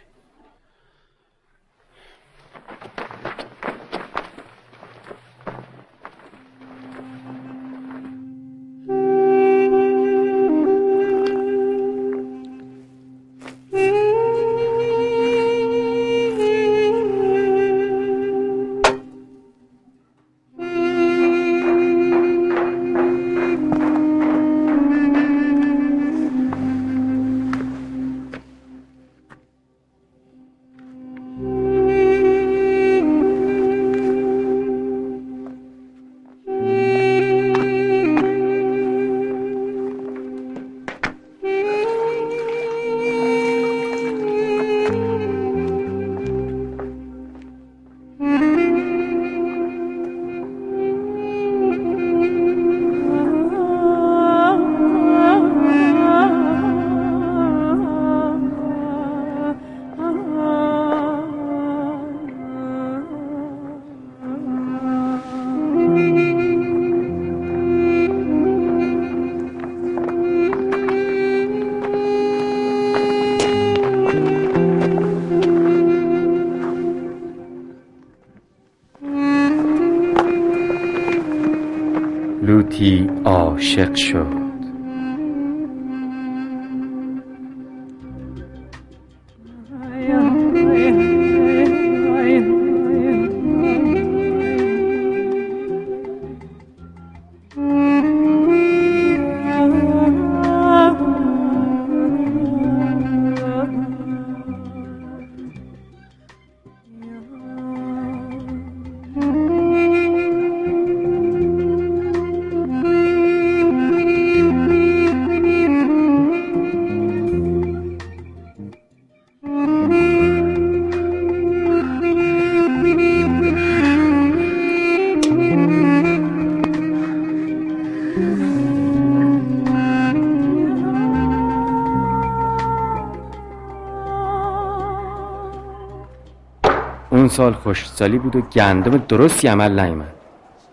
سال 137.34 137.52
خشکسالی 137.52 138.18
بود 138.18 138.36
و 138.36 138.40
گندم 138.40 138.96
درستی 139.08 139.48
عمل 139.48 139.80
نیامد. 139.80 140.14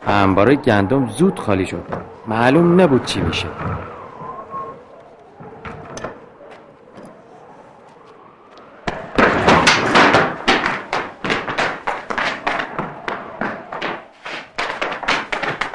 انبار 0.08 0.56
گندم 0.56 1.08
زود 1.08 1.40
خالی 1.40 1.66
شد. 1.66 1.84
معلوم 2.28 2.82
نبود 2.82 3.06
چی 3.06 3.22
میشه. 3.22 3.48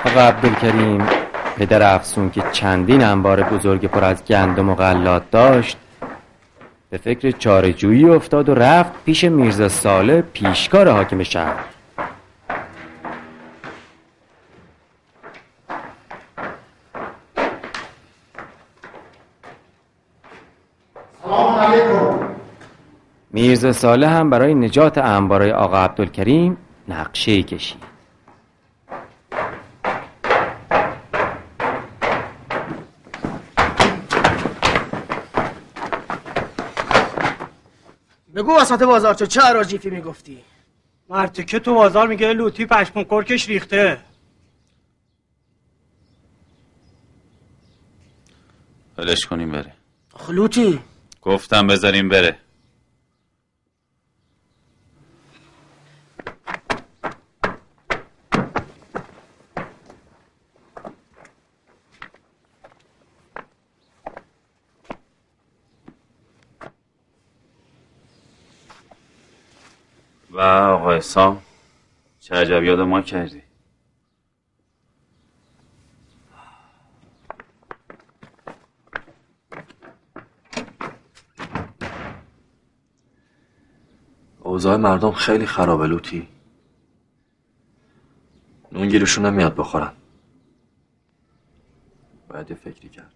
آقا 0.05 0.21
عبدالکریم 0.21 1.07
پدر 1.57 1.95
افسون 1.95 2.31
که 2.31 2.43
چندین 2.53 3.05
انبار 3.05 3.43
بزرگ 3.43 3.87
پر 3.87 4.05
از 4.05 4.25
گندم 4.25 4.69
و 4.69 4.75
غلات 4.75 5.31
داشت 5.31 5.77
به 6.97 7.03
فکر 7.03 7.31
چارجویی 7.31 8.05
افتاد 8.05 8.49
و 8.49 8.55
رفت 8.55 8.93
پیش 9.05 9.25
میرزا 9.25 9.69
ساله 9.69 10.23
پیشکار 10.23 10.89
حاکم 10.89 11.23
شهر. 11.23 11.65
میرزا 23.31 23.73
ساله 23.73 24.09
هم 24.09 24.31
برای 24.31 24.55
نجات 24.55 24.99
انبارای 24.99 25.53
آقا 25.53 25.79
عبدالکریم 25.79 26.57
نقشه 26.89 27.43
کشید. 27.43 27.96
بگو 38.47 38.57
وسط 38.61 38.83
بازار 38.83 39.15
تو 39.15 39.27
چه 39.27 39.41
عراجیفی 39.41 39.91
می‌گفتی؟ 39.91 40.45
مرتی 41.09 41.45
که 41.45 41.59
تو 41.59 41.75
بازار 41.75 42.09
میگه 42.09 42.33
لوتی 42.33 42.67
پشمون 42.67 43.05
کرکش 43.05 43.49
ریخته. 43.49 44.01
ولش 48.99 49.27
کنیم 49.27 49.53
بره. 49.53 49.73
خلوتی 50.15 50.81
گفتم 51.23 51.67
بذاریم 51.67 52.09
بره. 52.09 52.39
و 70.37 70.41
آقا 70.41 70.97
حسام 70.97 71.43
چه 72.19 72.35
عجب 72.35 72.63
یاد 72.63 72.81
ما 72.81 73.01
کردی. 73.01 73.43
اوضاع 84.41 84.77
مردم 84.77 85.13
خیلی 85.13 85.47
خرابه 85.47 85.87
لوتی. 85.87 86.29
نون 88.73 88.89
گیرشون 88.89 89.27
نمیاد 89.27 89.57
بخورن. 89.57 89.93
باید 92.29 92.51
یه 92.51 92.57
فکری 92.57 92.89
کرد. 92.89 93.13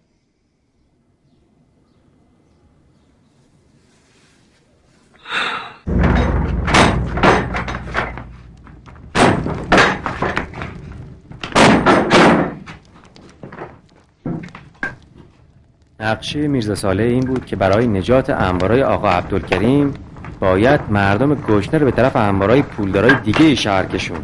نقشه 16.01 16.47
میرزا 16.47 16.75
صالح 16.75 17.03
این 17.03 17.19
بود 17.19 17.45
که 17.45 17.55
برای 17.55 17.87
نجات 17.87 18.29
انبارای 18.29 18.83
آقا 18.83 19.09
عبدالکریم 19.09 19.93
باید 20.39 20.81
مردم 20.89 21.35
گشنه 21.35 21.79
رو 21.79 21.85
به 21.85 21.91
طرف 21.91 22.15
انبارای 22.15 22.61
پولدارای 22.61 23.13
دیگه 23.23 23.55
شهر 23.55 23.85
کشون 23.85 24.17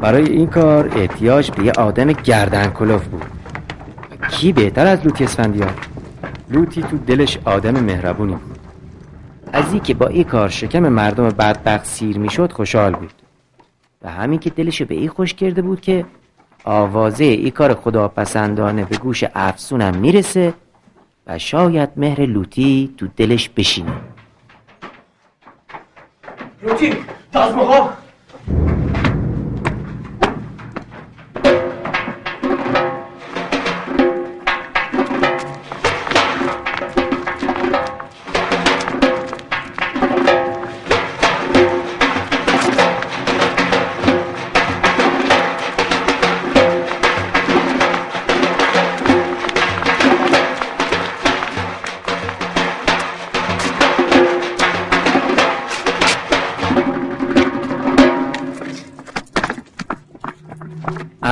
برای 0.00 0.24
این 0.24 0.46
کار 0.46 0.92
احتیاج 0.96 1.50
به 1.50 1.64
یه 1.64 1.72
آدم 1.72 2.12
گردن 2.12 2.70
کلوف 2.70 3.06
بود. 3.06 3.24
کی 4.30 4.52
بهتر 4.52 4.86
از 4.86 5.04
لوتی 5.04 5.24
اسفندیار؟ 5.24 5.74
لوتی 6.50 6.82
تو 6.82 6.98
دلش 6.98 7.38
آدم 7.44 7.84
مهربونی 7.84 8.32
بود. 8.32 8.58
از 9.52 9.72
این 9.72 9.82
که 9.82 9.94
با 9.94 10.06
این 10.06 10.24
کار 10.24 10.48
شکم 10.48 10.88
مردم 10.88 11.28
بدبخت 11.28 11.86
سیر 11.86 12.18
می‌شد 12.18 12.52
خوشحال 12.52 12.92
بود. 12.92 13.12
و 14.02 14.10
همین 14.10 14.38
که 14.38 14.50
دلش 14.50 14.82
به 14.82 14.94
این 14.94 15.08
خوش 15.08 15.34
کرده 15.34 15.62
بود 15.62 15.80
که 15.80 16.04
آوازه 16.64 17.24
این 17.24 17.50
کار 17.50 17.74
خداپسندانه 17.74 18.84
به 18.84 18.96
گوش 18.96 19.24
افسونم 19.34 19.96
می‌رسه 19.96 20.54
و 21.30 21.38
شاید 21.38 21.90
مهر 21.96 22.20
لوتی 22.20 22.94
تو 22.96 23.06
دلش 23.16 23.48
بشینه. 23.48 23.92
لوتی 26.62 26.94
داز 27.32 27.54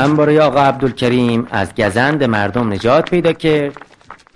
انبارای 0.09 0.40
آقا 0.40 0.61
عبدالکریم 0.61 1.46
از 1.50 1.74
گزند 1.74 2.24
مردم 2.24 2.72
نجات 2.72 3.11
پیدا 3.11 3.32
کرد 3.32 3.76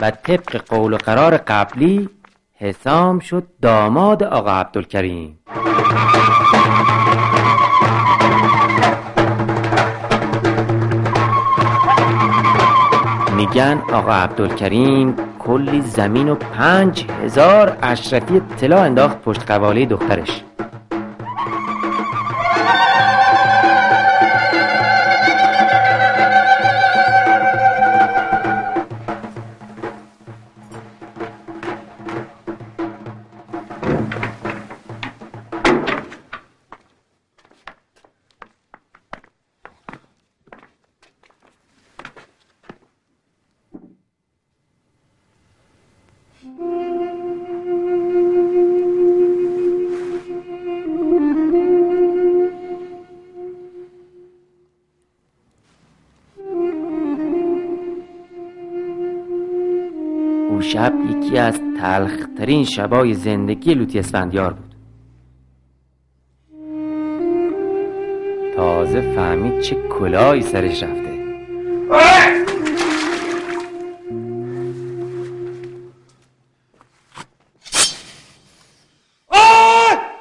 و 0.01 0.11
طبق 0.11 0.57
قول 0.57 0.93
و 0.93 0.97
قرار 0.97 1.37
قبلی 1.37 2.09
حسام 2.55 3.19
شد 3.19 3.45
داماد 3.63 4.23
آقا 4.23 4.51
عبدالکریم. 4.51 5.39
میگن 13.37 13.83
آقا 13.93 14.13
عبدالکریم 14.13 15.17
کلی 15.39 15.81
زمین 15.81 16.29
و 16.29 16.35
پنج 16.35 17.07
هزار 17.25 17.77
اشرفی 17.83 18.41
طلا 18.61 18.83
انداخت 18.83 19.23
پشت 19.23 19.51
قواله 19.51 19.87
دخترش. 19.87 20.43
شب 60.63 60.93
یکی 61.11 61.39
از 61.39 61.61
تلخترین 61.81 62.65
شبای 62.65 63.15
زندگی 63.15 63.75
لوتی 63.75 63.99
اسفندیار 63.99 64.53
بود. 64.53 64.75
تازه 68.57 69.01
فهمید 69.01 69.61
چه 69.61 69.77
کلاهی 69.89 70.43
سرش 70.43 70.83
رفته. 70.83 71.13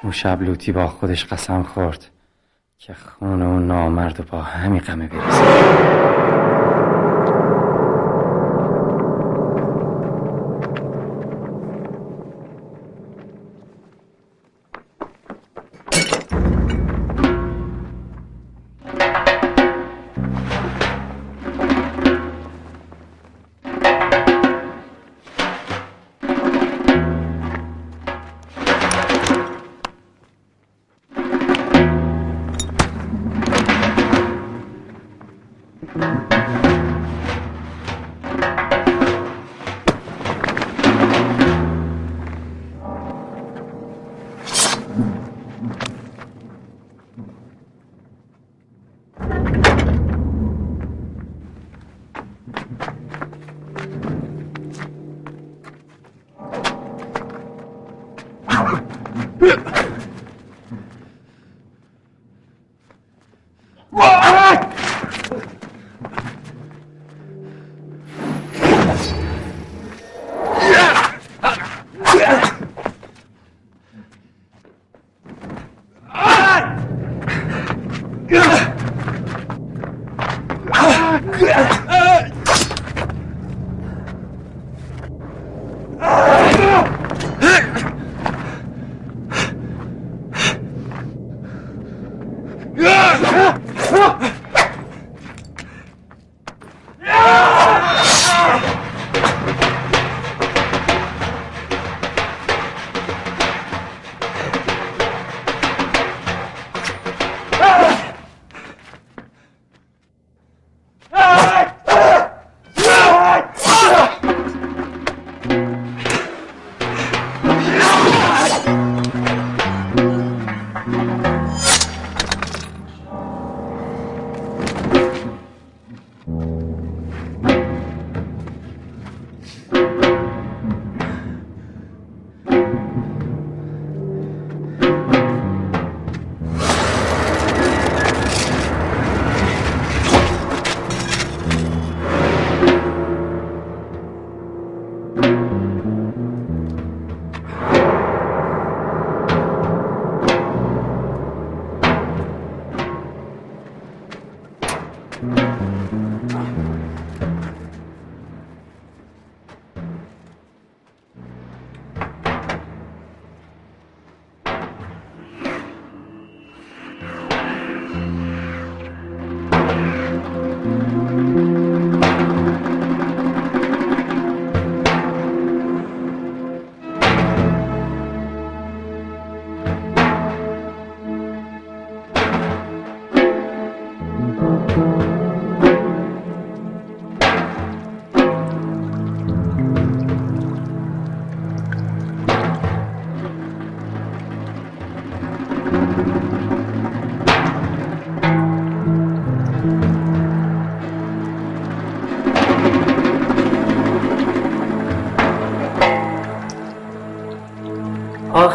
اون 0.03 0.11
شب 0.11 0.41
لوتی 0.41 0.71
با 0.71 0.87
خودش 0.87 1.25
قسم 1.25 1.63
خورد 1.63 2.09
که 2.77 2.93
خون 2.93 3.41
اون 3.41 3.67
نامرد 3.67 4.19
و 4.19 4.23
با 4.31 4.41
همین 4.41 4.79
قمه 4.79 5.07
برسه 5.07 6.60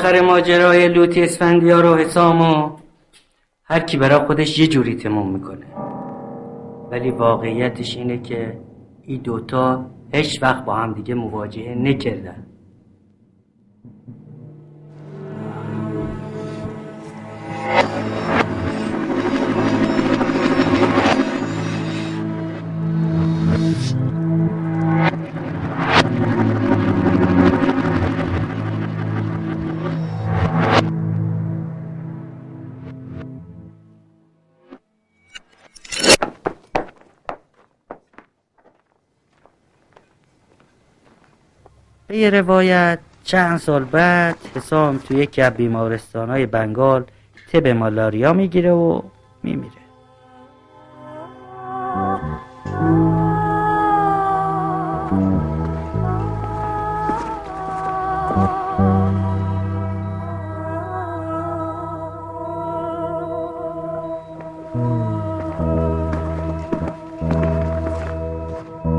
آخر 0.07 0.21
ماجرای 0.21 0.89
لوتی 0.89 1.23
اسفندیار 1.23 1.87
و 1.87 1.97
حسام 1.97 2.41
و 2.41 2.71
هر 3.65 3.81
کی 3.81 3.97
برای 3.97 4.27
خودش 4.27 4.59
یه 4.59 4.67
جوری 4.67 4.95
تموم 4.95 5.33
می‌کنه. 5.33 5.67
ولی 6.91 7.11
واقعیتش 7.11 7.97
اینه 7.97 8.23
که 8.23 8.59
این 9.03 9.21
دوتا 9.23 9.87
هیچ 10.13 10.43
وقت 10.43 10.65
با 10.65 10.75
هم 10.75 10.93
دیگه 10.93 11.15
مواجهه 11.15 11.75
نکردن. 11.75 12.47
یه 42.17 42.31
روایت 42.31 42.99
چند 43.25 43.59
سال 43.59 43.85
بعد 43.85 44.37
حسام 44.55 44.99
توی 44.99 45.17
یکی 45.17 45.43
از 45.43 45.53
بیمارستان 45.53 46.31
های 46.31 46.47
بنگال 46.47 47.05
تب 47.53 47.67
مالاریا 47.67 48.33
می‌گیره 48.33 48.73
و 48.73 49.03
میمیره. 49.43 49.73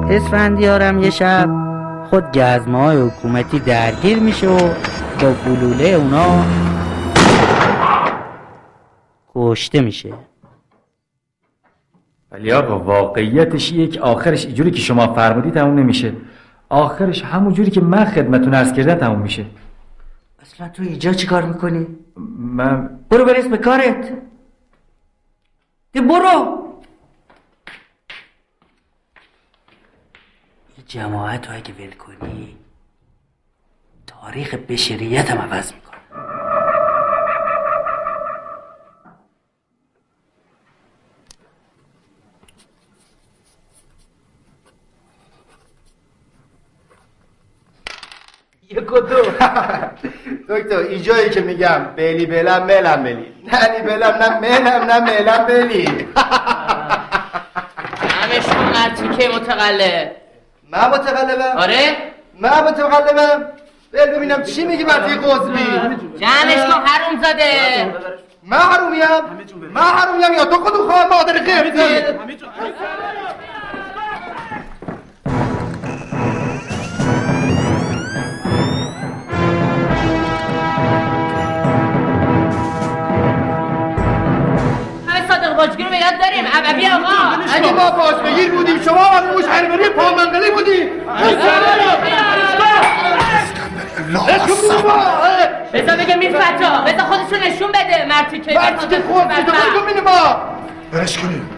اسفندیارم 0.10 1.04
یه 1.04 1.10
شب 1.10 1.67
خود 2.10 2.38
گزمه 2.38 2.78
های 2.78 2.98
حکومتی 2.98 3.60
درگیر 3.60 4.20
میشه 4.20 4.48
و 4.48 4.58
با 5.22 5.34
گلوله 5.48 5.86
اونا 5.86 6.46
کشته 9.36 9.82
میشه. 9.82 10.14
ولی 12.32 12.52
آقا 12.52 12.80
واقعیتش 12.80 13.74
که 13.74 14.02
آخرش 14.02 14.46
اینجوری 14.46 14.72
که 14.72 14.80
شما 14.80 15.14
فرمودی 15.14 15.52
تموم 15.52 15.80
نمیشه. 15.80 16.14
آخرش 16.70 17.24
همون 17.24 17.54
جوری 17.54 17.72
که 17.72 17.82
من 17.82 18.06
خدمتون 18.06 18.54
عرض 18.54 18.74
کردم 18.74 18.96
تموم 18.96 19.20
میشه. 19.20 19.46
اصلا 20.40 20.70
تو 20.70 20.84
اینجا 20.84 21.14
چی 21.14 21.28
کار 21.28 21.44
می‌کنی؟ 21.44 21.88
من 22.38 22.90
برو 23.10 23.26
برس 23.26 23.48
به 23.48 23.58
کارت. 23.58 24.14
برو. 25.94 26.67
جماعت 30.88 31.48
رو 31.48 31.56
اگه 31.56 31.74
ول 31.74 31.92
کنی 31.92 32.58
تاریخ 34.08 34.54
بشریت 34.54 35.32
هم 35.32 35.38
عوض 35.38 35.74
می‌کنه. 35.74 35.88
یک 48.70 48.92
و 48.92 49.00
دو. 49.00 49.22
دکتر 50.50 50.78
اینجایی 50.78 51.30
که 51.30 51.42
میگم 51.42 51.84
بلی 51.96 52.26
بلم 52.26 52.64
ملم 52.66 53.04
بلی. 53.04 53.34
نه 53.44 53.72
نی 53.72 53.88
بلم 53.88 54.16
نه 54.16 54.40
ملم 54.40 54.84
نه 54.92 55.00
ملم 55.00 55.46
بلی. 55.46 56.08
همش 58.10 58.48
مرتیکه 58.50 59.30
متقلب؟ 59.30 60.27
من 60.70 60.88
متقلبم 60.90 61.58
آره؟ 61.58 61.98
من 62.40 62.50
متقلبم 62.64 63.46
بل 63.94 64.06
ببینم 64.06 64.44
چی 64.44 64.66
میگی 64.66 64.84
مرتی 64.84 65.16
قزبی 65.16 65.66
جمعش 66.20 66.66
کن 66.66 66.82
حروم 66.86 67.24
زاده 67.24 67.94
من 68.44 68.58
حرومیم. 68.58 69.02
من 69.74 69.82
حرومیم 69.82 70.34
یا 70.38 70.46
تو 70.46 70.64
خودو 70.64 70.92
خواه 70.92 71.08
مادر 71.08 71.34
خیرتی 71.44 72.04
رو 85.66 85.90
به 85.90 85.98
یاد 85.98 86.18
داریم 86.22 86.46
عببی 86.54 86.88
آقا. 86.88 87.44
اگه 87.56 87.72
ما 87.72 87.92
باش 87.92 88.14
بگیر 88.16 88.52
بودیم. 88.52 88.82
شما 88.82 89.06
آقا 89.06 89.20
موش 89.34 89.46
هرمانی 89.46 89.90
پامنگلی 89.90 90.52
بودیم. 90.52 90.90
بذار 95.74 95.96
بگه 95.98 96.16
میفتا 96.16 96.82
بذار 96.86 97.00
خودشو 97.06 97.44
نشون 97.46 97.68
بده. 97.72 98.06
مرتیکه 98.06 98.54
مرتیکه 98.60 99.02
خود 99.10 99.24
تو 99.28 99.52
بگو 99.52 99.86
بینی 99.86 100.02
ما 100.02 100.36
برش 100.92 101.18
کنیم 101.18 101.50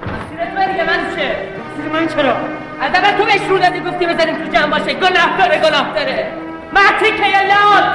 تو 0.56 0.72
دیگه 0.72 0.84
من 0.84 1.16
چه؟ 1.16 1.36
سیر 1.78 1.92
من 1.94 2.08
چرا؟ 2.08 2.36
از 2.82 2.92
اول 2.96 3.18
تو 3.18 3.26
بهش 3.26 3.42
رو 3.50 3.58
دادی 3.58 3.80
گفتی 3.80 4.06
بذاریم 4.06 4.36
تو 4.36 4.52
جمع 4.58 4.80
باشه. 4.80 4.94
گناه 4.94 5.38
داره 5.38 5.58
گناه 5.58 5.94
داره 5.96 6.28
مرتیکه 6.74 7.28
یا 7.28 7.42
لات. 7.42 7.86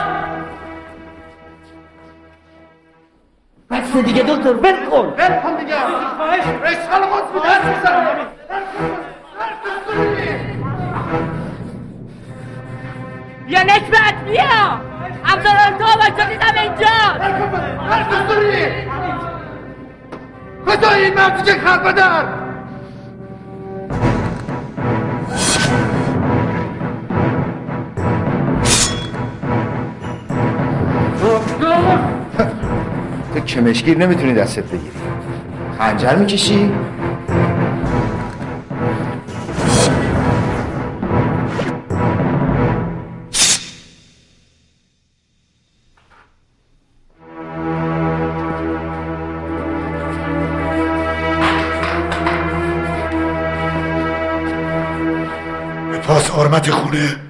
بس 3.74 3.96
دیگه 3.96 4.22
دکتر 4.22 4.52
ول 4.52 4.86
کن. 4.90 5.14
ول 5.18 5.40
کن 5.40 5.56
دیگه. 5.56 5.74
رشقال 6.62 7.02
قزبی 7.02 7.38
دست 7.48 7.64
می‌زنم 7.64 8.16
بیا. 13.46 13.62
نکبت 13.62 14.14
بیا 14.24 14.80
تو 15.78 15.84
بچه 15.98 16.24
دیدم 16.28 16.54
اینجا. 16.62 16.86
هر 17.90 18.02
دستوری 18.02 18.66
خدای 20.66 21.04
این 21.04 21.14
مردی 21.14 21.42
که 21.42 21.52
خلق 21.52 21.94
کمشگیر 33.54 33.98
نمی‌تونی 33.98 34.34
دستت 34.34 34.64
بگیری 34.64 34.90
خنجر 35.78 36.16
می‌کشی؟ 36.16 36.70
پاس 56.02 56.30
خونه 56.70 57.23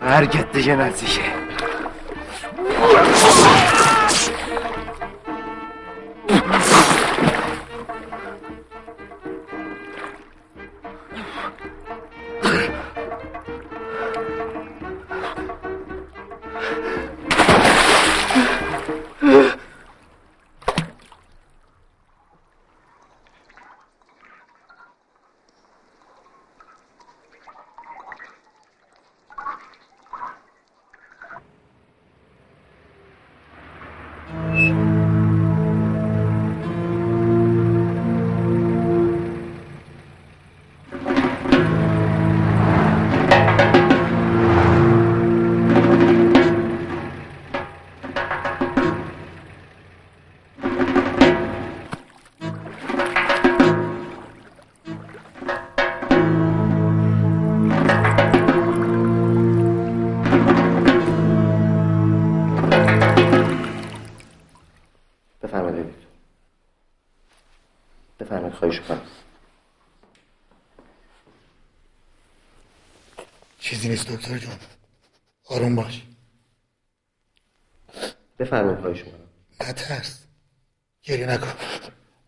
Ergetti 0.00 0.62
genel 0.62 0.92
sişi. 0.92 1.22
خواهش 68.78 68.80
کنم 68.88 69.10
چیزی 73.58 73.88
نیست 73.88 74.08
دکتر 74.08 74.38
جان. 74.38 74.58
آروم 75.44 75.76
باش. 75.76 76.02
بفرمایید 78.38 78.80
خواهش 78.80 79.02
کنم 79.02 79.68
نترس. 79.68 80.24
گریه 81.02 81.26
نکن. 81.26 81.52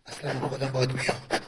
اصلا 0.05 0.39
خودم 0.39 0.67
باید 0.67 0.91
میام 0.91 1.42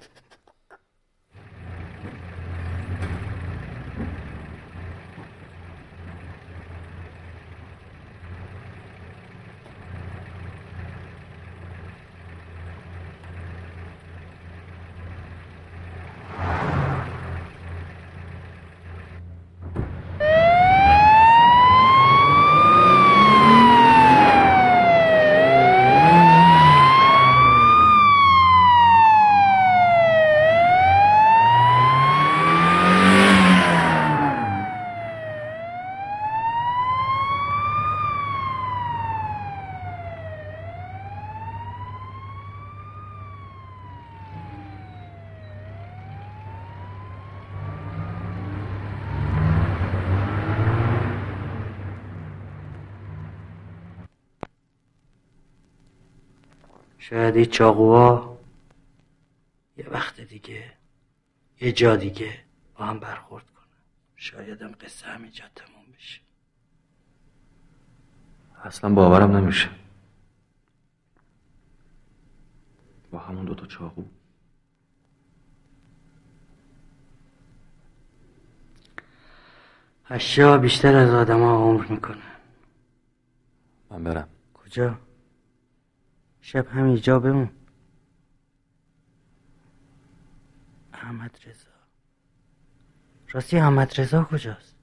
این 57.35 57.45
چاقوها. 57.45 58.39
یه 59.77 59.89
وقت 59.89 60.21
دیگه 60.21 60.73
یه 61.61 61.71
جا 61.71 61.95
دیگه 61.95 62.39
با 62.77 62.85
هم 62.85 62.99
برخورد 62.99 63.45
کنه 63.45 63.65
شاید 64.15 64.61
هم 64.61 64.71
قصه 64.71 65.07
همینجا 65.07 65.45
تموم 65.55 65.85
بشه. 65.97 66.21
اصلا 68.63 68.93
باورم 68.93 69.37
نمیشه. 69.37 69.69
با 73.11 73.19
همون 73.19 73.45
دوتا 73.45 73.65
چاقو. 73.65 74.03
اشیا 80.09 80.57
بیشتر 80.57 80.95
از 80.95 81.09
آدما 81.09 81.55
عمر 81.55 81.85
می‌کنه 81.85 82.23
من 83.89 84.03
برم. 84.03 84.27
کجا؟ 84.53 85.04
شب 86.45 86.67
همینجا 86.67 87.19
بمون. 87.19 87.49
احمد 90.93 91.37
رضا. 91.45 91.69
راستی 93.31 93.57
احمد 93.57 93.99
رضا 93.99 94.23
کجاست؟ 94.23 94.75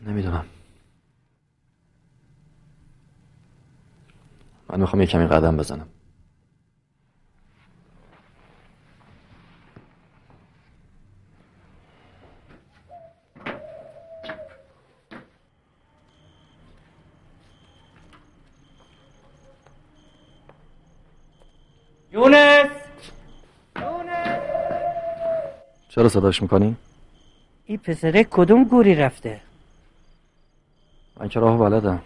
نمی‌دونم. 0.00 0.44
من 4.68 4.80
می‌خوام 4.80 5.00
یه 5.00 5.06
کمی 5.06 5.26
قدم 5.26 5.56
بزنم. 5.56 5.88
یونس! 22.12 22.70
چرا 25.88 26.08
صداش 26.08 26.42
می‌کنی؟ 26.42 26.76
این 27.66 27.78
پسره 27.78 28.24
کدوم 28.24 28.64
گوری 28.64 28.94
رفته؟ 28.94 29.40
من 31.20 31.28
که 31.28 31.40
راه 31.40 31.58
بلدم. 31.58 32.02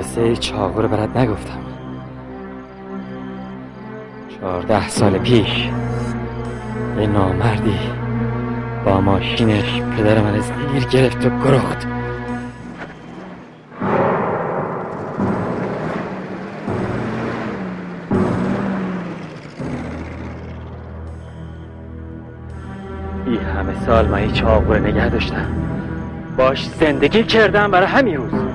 قصه 0.00 0.36
چاقو 0.36 0.82
رو 0.82 0.88
برات 0.88 1.16
نگفتم. 1.16 1.58
چهارده 4.28 4.88
سال 4.88 5.18
پیش 5.18 5.68
یه 7.00 7.06
نامردی 7.06 7.78
با 8.84 9.00
ماشینش 9.00 9.82
پدر 9.82 10.20
من 10.20 10.40
زیر 10.40 10.84
گرفت 10.84 11.26
و 11.26 11.30
گرخت. 11.44 11.86
این 23.26 23.40
همه 23.40 23.84
سال 23.86 24.08
من 24.08 24.22
یه 24.22 24.32
چاقو 24.32 24.74
نگه 24.74 25.08
داشتم. 25.08 25.46
باش 26.36 26.68
زندگی 26.68 27.22
کردم 27.22 27.70
برای 27.70 27.86
همین 27.86 28.16
روز. 28.16 28.49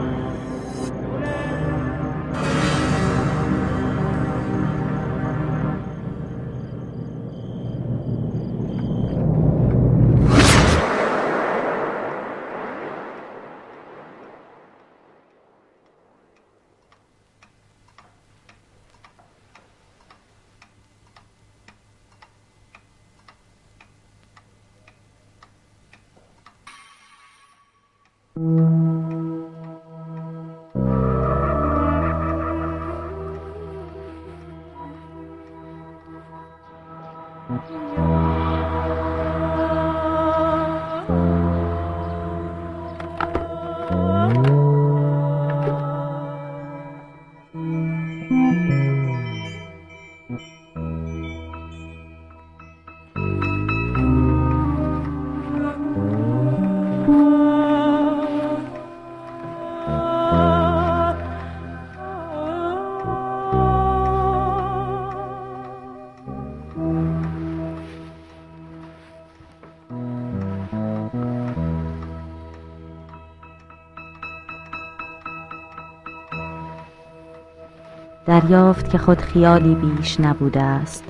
دریافت 78.41 78.89
که 78.89 78.97
خود 78.97 79.21
خیالی 79.21 79.75
بیش 79.75 80.19
نبوده 80.19 80.61
است. 80.61 81.03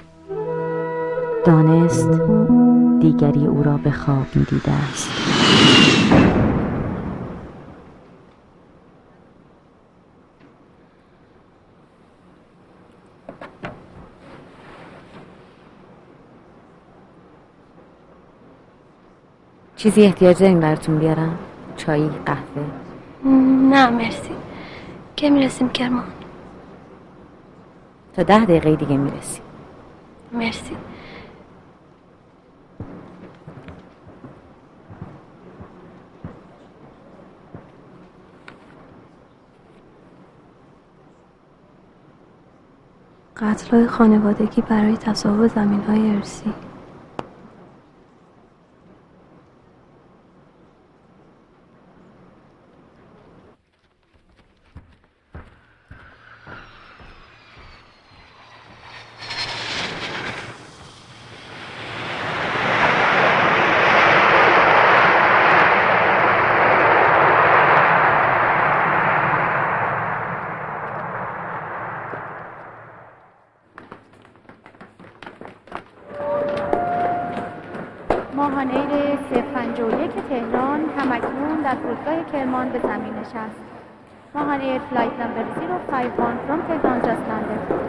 دانست 1.45 2.09
دیگری 2.99 3.45
او 3.47 3.63
را 3.63 3.77
به 3.77 3.91
خواب 3.91 4.25
می 4.35 4.43
دیده 4.43 4.71
است. 4.71 5.09
چیزی 19.75 20.01
احتیاج 20.01 20.39
داریم 20.39 20.59
براتون 20.59 20.99
بیارم؟ 20.99 21.37
چایی 21.77 22.09
قهوه؟ 22.25 22.65
نه 23.69 23.89
مرسی. 23.89 24.31
که 25.15 25.29
می‌رسیم 25.29 25.69
کرمان. 25.69 26.03
تا 28.15 28.23
ده 28.23 28.45
دقیقه 28.45 28.75
دیگه 28.75 28.97
می‌رسیم. 28.97 29.43
مرسی. 30.31 30.77
قتلهای 43.37 43.87
خانوادگی 43.87 44.61
برای 44.61 44.97
تصاحب 44.97 45.47
زمین 45.47 45.81
های 45.81 46.15
ارسی. 46.15 46.53
ماهانیر 78.55 79.15
051 79.15 80.11
تهران 80.29 80.79
همکنون 80.97 81.61
در 81.63 81.75
فرودگاه 81.75 82.31
کرمان 82.31 82.69
به 82.69 82.79
زمین 82.79 83.13
نشست. 83.13 83.59
ماهانیر 84.35 84.81
فلایت 84.89 85.11
نمبر 85.19 85.43
051 85.91 86.11
from 86.47 86.61
Tehran 86.67 87.01
just 87.01 87.23
landed. 87.29 87.84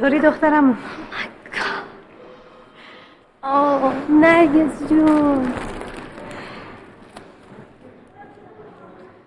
چطوری 0.00 0.18
دخترم 0.18 0.78
آه 3.42 3.94
نرگس 4.10 4.88
جون 4.88 5.52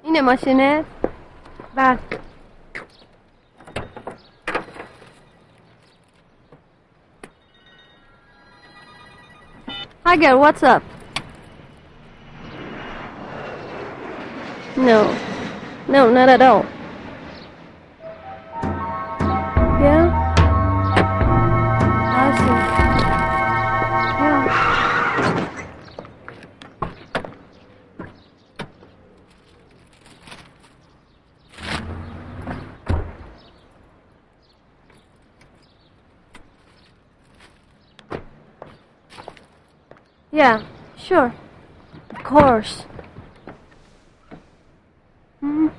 اینه 0.04 0.22
ماشینه؟ 0.22 0.86
بله 1.76 2.00
Hi 10.06 10.16
girl, 10.18 10.40
what's 10.40 10.64
up? 10.64 10.84
No. 14.78 15.00
No, 15.88 16.12
not 16.12 16.30
at 16.30 16.42
all. 16.42 16.73
Sure. 41.14 41.34
Of 42.10 42.24
course. 42.24 42.86
Mhm. 45.44 45.72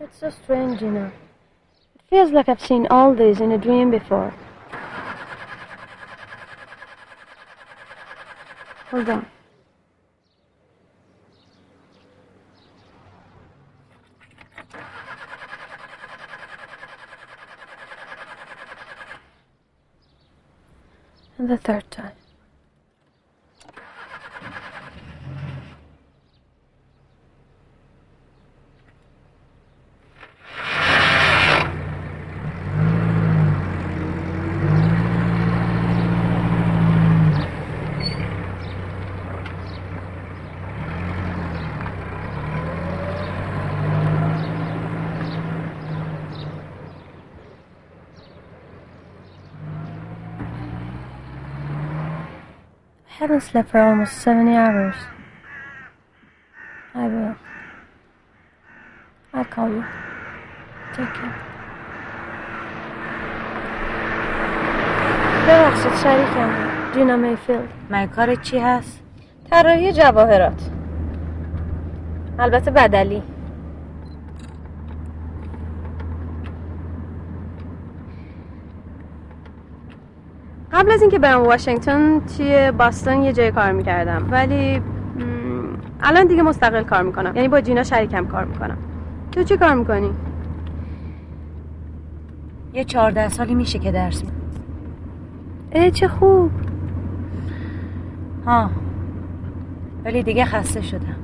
It's 0.00 0.18
so 0.18 0.30
strange, 0.30 0.80
you 0.80 0.90
know. 0.90 1.10
It 1.96 2.02
feels 2.08 2.32
like 2.32 2.48
I've 2.48 2.64
seen 2.64 2.86
all 2.86 3.14
this 3.14 3.40
in 3.40 3.52
a 3.52 3.58
dream 3.58 3.90
before. 3.90 4.32
Hold 8.90 9.08
on. 9.10 9.31
And 21.42 21.50
the 21.50 21.56
third 21.56 21.90
time. 21.90 22.12
I 53.22 53.26
haven't 53.26 53.42
slept 53.42 53.70
for 53.70 53.78
almost 53.78 54.14
70 54.20 54.50
hours. 54.50 54.96
I 56.92 57.06
will. 57.06 57.36
I'll 59.32 59.44
call 59.44 59.68
you. 59.68 59.84
Take 60.96 61.14
care. 61.14 61.34
ببخشید 65.48 65.94
شریکم 66.02 66.50
جینا 66.94 67.16
میفیلد 67.16 67.68
مگه 67.90 68.06
کارت 68.06 68.42
چی 68.42 68.58
هست؟ 68.58 69.02
طراحی 69.50 69.92
جواهرات 69.92 70.70
البته 72.38 72.70
بدلی 72.70 73.22
قبل 80.92 80.96
از 80.98 81.02
اینکه 81.02 81.18
برم 81.18 81.42
واشنگتن 81.42 82.20
توی 82.20 82.70
باستون 82.70 83.22
یه 83.22 83.32
جای 83.32 83.50
کار 83.50 83.72
می‌کردم. 83.72 84.28
ولی 84.30 84.78
م، 84.78 84.82
الان 86.02 86.26
دیگه 86.26 86.42
مستقل 86.42 86.82
کار 86.82 87.02
می‌کنم. 87.02 87.36
یعنی 87.36 87.48
با 87.48 87.60
جینا 87.60 87.82
شریکم 87.82 88.26
کار 88.26 88.44
می‌کنم. 88.44 88.76
تو 89.32 89.42
چی 89.42 89.56
کار 89.56 89.74
می‌کنی؟ 89.74 90.10
یه 92.72 92.84
چهارده 92.84 93.28
سالی 93.28 93.54
میشه 93.54 93.78
که 93.78 93.92
درس 93.92 94.24
می- 94.24 94.30
اه 95.72 95.90
چه 95.90 96.08
خوب. 96.08 96.50
ها. 98.46 98.70
ولی 100.04 100.22
دیگه 100.22 100.44
خسته 100.44 100.82
شدم. 100.82 101.16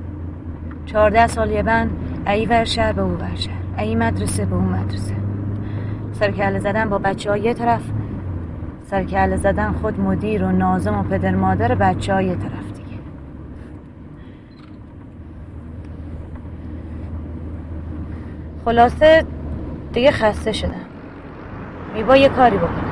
چهارده 0.85 1.27
سال 1.27 1.51
یه 1.51 1.63
بند 1.63 1.89
ای 2.27 2.45
ور 2.45 2.63
شهر 2.63 2.93
به 2.93 3.01
او 3.01 3.11
ور 3.11 3.35
شهر. 3.35 3.53
ای 3.77 3.95
مدرسه 3.95 4.45
به 4.45 4.55
اون 4.55 4.65
مدرسه. 4.65 5.15
سرکله 6.11 6.59
زدن 6.59 6.89
با 6.89 6.97
بچه 6.97 7.29
ها 7.29 7.37
یه 7.37 7.53
طرف 7.53 7.81
سرکله 8.89 9.37
زدن 9.37 9.71
خود 9.71 9.99
مدیر 9.99 10.43
و 10.43 10.51
نازم 10.51 10.99
و 10.99 11.03
پدر 11.03 11.35
مادر 11.35 11.75
بچه 11.75 12.13
ها 12.13 12.21
یه 12.21 12.35
طرف 12.35 12.71
دیگه. 12.75 12.99
خلاصه 18.65 19.25
دیگه 19.93 20.11
خسته 20.11 20.51
شدم. 20.51 20.85
میبا 21.93 22.17
یه 22.17 22.29
کاری 22.29 22.57
بکنم. 22.57 22.88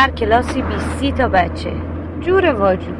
هر 0.00 0.10
کلاسی 0.10 0.62
بیستی 0.62 1.12
تا 1.12 1.28
بچه. 1.28 1.72
جور 2.20 2.54
واجور 2.54 2.96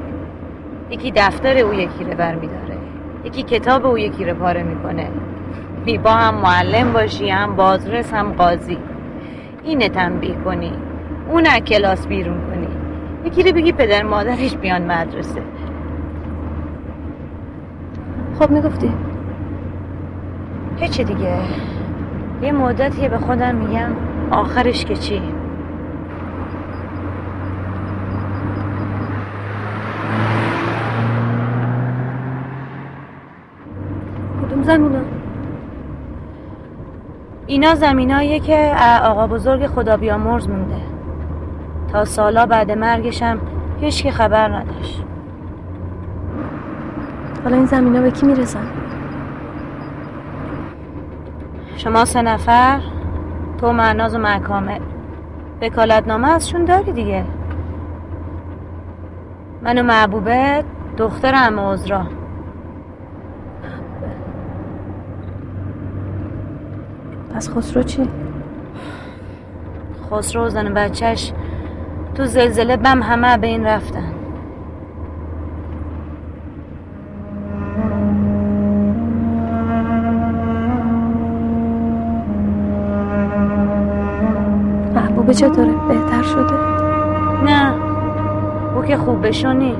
یکی 0.90 1.12
دفتر 1.16 1.59
او 1.59 1.74
یکی 1.74 2.05
رو 2.05 2.14
برمیداره. 2.16 2.76
یکی 3.24 3.42
کتاب 3.42 3.86
او 3.86 3.98
یکی 3.98 4.24
رو 4.24 4.34
پاره 4.34 4.62
می‌کنه. 4.62 5.09
میبا 5.86 6.11
هم 6.11 6.34
معلم 6.34 6.92
باشی 6.92 7.30
هم 7.30 7.57
بازرس 7.57 8.14
هم 8.14 8.32
قاضی. 8.32 8.78
اینه 9.64 9.88
تنبیه 9.88 10.34
کنی. 10.34 10.72
اون 11.30 11.44
کلاس 11.44 12.07
بیرون 12.07 12.38
کنی. 12.40 12.68
یکی 13.24 13.42
رو 13.42 13.53
بگی 13.53 13.72
پدر 13.72 14.03
مادرش 14.03 14.57
بیان 14.57 14.82
مدرسه. 14.82 15.42
خب 18.38 18.51
می‌گفتی؟ 18.51 18.92
هیچی 20.76 21.05
دیگه. 21.05 21.36
یه 22.42 22.53
مدتیه 22.53 23.09
به 23.09 23.18
خودم 23.18 23.55
میگم. 23.55 23.90
آخرش 24.30 24.84
که 24.84 24.96
چی؟ 24.96 25.22
زمینا 34.70 35.00
اینا 37.46 37.74
زمیناییه 37.74 38.40
که 38.40 38.74
آقا 39.04 39.26
بزرگ 39.26 39.66
خدا 39.66 39.96
بیامرز 39.96 40.48
مونده. 40.48 40.76
تا 41.92 42.05
سالا 42.05 42.47
بعد 42.47 42.70
مرگشم 42.70 43.38
هیچ 43.80 44.02
کی 44.02 44.10
خبر 44.10 44.48
نداشت. 44.48 45.05
حالا 47.44 47.56
این 47.56 47.66
زمینا 47.66 48.01
به 48.01 48.10
کی 48.10 48.26
می‌رسن؟ 48.26 48.66
شما 51.76 52.05
سه 52.05 52.22
نفر 52.22 52.80
تو 53.60 53.72
معناز 53.72 54.14
و 54.14 54.18
مکامل. 54.18 54.80
وکالتنامه 55.62 56.28
ازشون 56.28 56.64
داری 56.64 56.92
دیگه. 56.92 57.24
من 59.62 59.78
و 59.78 59.82
محبوبه 59.82 60.64
دختر 60.97 61.34
عذرا. 61.34 62.19
پس 67.40 67.50
خسرو 67.50 67.82
چی؟ 67.82 68.08
خسرو 70.10 70.46
و 70.46 70.48
زن 70.48 70.74
بچهش 70.74 71.32
تو 72.14 72.24
زلزله 72.24 72.76
بم 72.76 73.02
همه 73.02 73.36
به 73.36 73.46
این 73.46 73.66
رفتن. 73.66 74.12
محبوبه 84.94 85.34
چطوره؟ 85.34 85.72
بهتر 85.88 86.22
شده؟ 86.22 86.54
نه. 87.44 87.74
او 88.76 88.82
که 88.82 88.96
خوب 88.96 89.26
بشونی. 89.26 89.76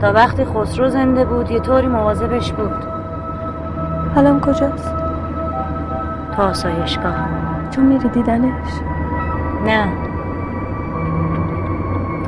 تا 0.00 0.12
وقتی 0.12 0.44
خسرو 0.44 0.88
زنده 0.88 1.24
بود 1.24 1.50
یه 1.50 1.60
طوری 1.60 1.86
مواظبش 1.86 2.52
بود. 2.52 2.84
حالا 4.14 4.40
کجاست؟ 4.40 5.03
تا 6.36 6.42
آسایشگاه 6.42 7.14
چون 7.70 7.84
میری 7.84 8.08
دیدنش؟ 8.08 8.70
نه. 9.66 9.88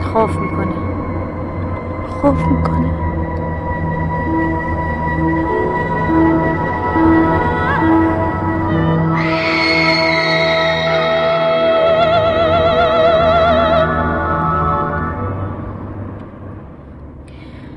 خوف 0.03 0.37
می‌کنه 0.37 0.75
خوف 2.09 2.47
می‌کنه 2.47 2.91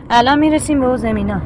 الان 0.09 0.39
می‌رسیم 0.39 0.79
به 0.79 0.85
او 0.85 0.97
زمینا 0.97 1.41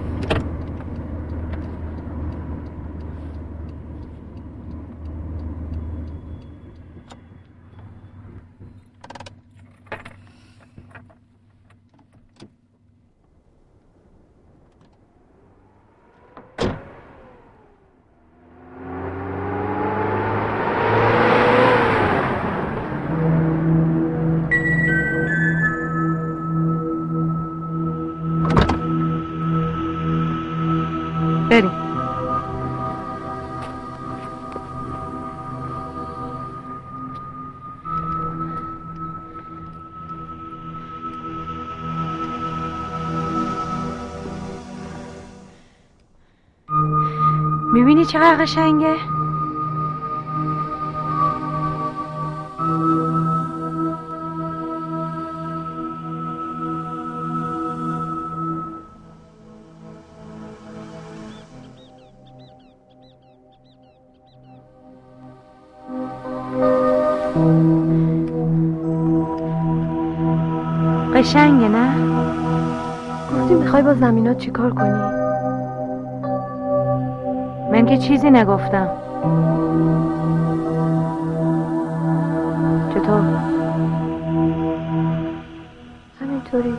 چقدر 48.13 48.35
قشنگه؟ 48.35 48.95
قشنگه 71.15 71.67
نه؟ 71.67 71.95
گفتی 73.31 73.53
می‌خوای 73.53 73.83
با 73.83 73.93
زمینات 73.93 74.37
چیکار 74.37 74.73
کنی؟ 74.73 75.12
من 77.73 77.85
که 77.85 77.97
چیزی 77.97 78.29
نگفتم. 78.29 78.87
چطور؟ 82.93 83.21
همینطوری. 86.21 86.73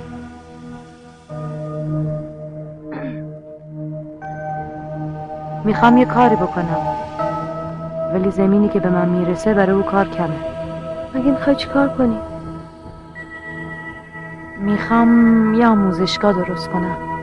می‌خوام 5.65 5.97
یه 5.97 6.05
کاری 6.05 6.37
بکنم. 6.37 6.81
ولی 8.13 8.31
زمینی 8.31 8.69
که 8.69 8.81
به 8.81 8.91
من 8.91 9.09
می‌رسه 9.09 9.55
برای 9.55 9.77
او 9.77 9.83
کار 9.83 10.09
کمه. 10.09 10.37
مگه 11.15 11.31
می‌خوای 11.31 11.57
چیکار 11.57 11.89
کنی؟ 11.89 12.19
می‌خوام 14.61 15.55
یه 15.55 15.67
آموزشگاه 15.67 16.33
درست 16.33 16.69
کنم. 16.69 17.14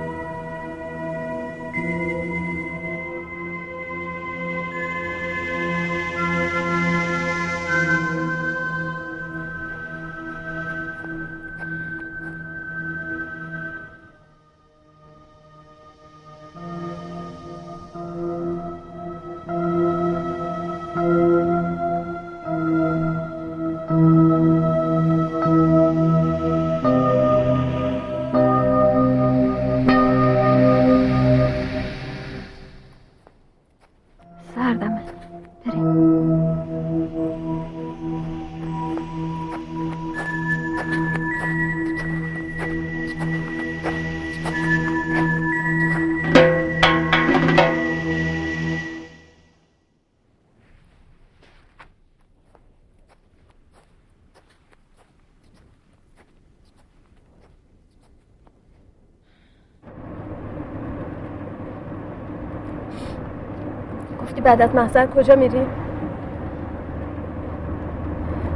بعد 64.52 64.62
از 64.62 64.76
محضر 64.76 65.06
کجا 65.06 65.36
میری؟ 65.36 65.62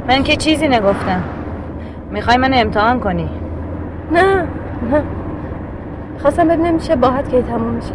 من 0.08 0.22
که 0.22 0.36
چیزی 0.36 0.68
نگفتم 0.68 1.22
می‌خوای 2.10 2.36
من 2.36 2.50
امتحان 2.54 3.00
کنی 3.00 3.28
نه 4.12 4.46
نه 4.90 5.02
خواستم 6.18 6.48
ببینم 6.48 6.78
شباهت 6.78 7.28
کی 7.28 7.42
تموم 7.42 7.72
میشه 7.72 7.92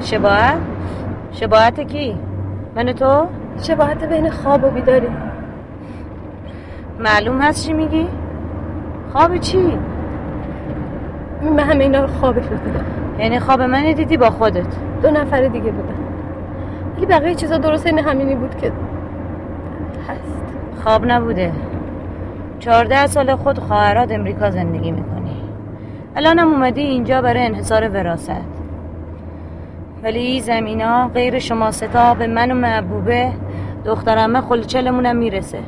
شباهت؟ 0.00 0.56
شباهت 1.32 1.80
کی؟ 1.80 2.16
من 2.74 2.92
تو؟ 2.92 3.26
شباهت 3.62 4.04
بین 4.04 4.30
خواب 4.30 4.64
و 4.64 4.70
بیداری 4.70 5.08
معلوم 6.98 7.40
هست 7.40 7.66
چی 7.66 7.72
میگی؟ 7.72 8.08
خواب 9.12 9.36
چی؟ 9.36 9.78
من 11.42 11.60
همه 11.60 11.84
اینا 11.84 12.00
رو 12.00 12.06
خوابش 12.06 12.44
رو 12.44 12.56
دیدم 12.56 12.84
یعنی 13.18 13.40
خواب 13.40 13.62
من 13.62 13.92
دیدی 13.92 14.16
با 14.16 14.30
خودت 14.30 14.66
دو 15.02 15.10
نفر 15.10 15.40
دیگه 15.40 15.70
بودن 15.70 16.05
ولی 16.96 17.06
بقیه 17.06 17.34
چیزا 17.34 17.58
درست 17.58 17.86
این 17.86 17.98
همینی 17.98 18.34
بود 18.34 18.56
که 18.56 18.72
هست. 20.08 20.44
خواب 20.82 21.06
نبوده. 21.06 21.52
چهارده 22.58 23.06
سال 23.06 23.36
خود 23.36 23.58
خواهرات 23.58 24.12
امریکا 24.12 24.50
زندگی 24.50 24.90
می‌کنی. 24.90 25.36
الانم 26.16 26.48
اومدی 26.48 26.80
اینجا 26.80 27.22
برای 27.22 27.46
انحصار 27.46 27.88
وراست 27.88 28.30
ولی 30.02 30.18
این 30.18 30.42
زمین 30.42 30.80
ها 30.80 31.08
غیر 31.08 31.38
شما 31.38 31.70
ستا 31.70 32.14
به 32.14 32.26
من 32.26 32.50
و 32.50 32.54
محبوبه 32.54 33.32
دخترمه 33.84 34.40
خلچلمونم 34.40 35.16
می‌رسه. 35.16 35.58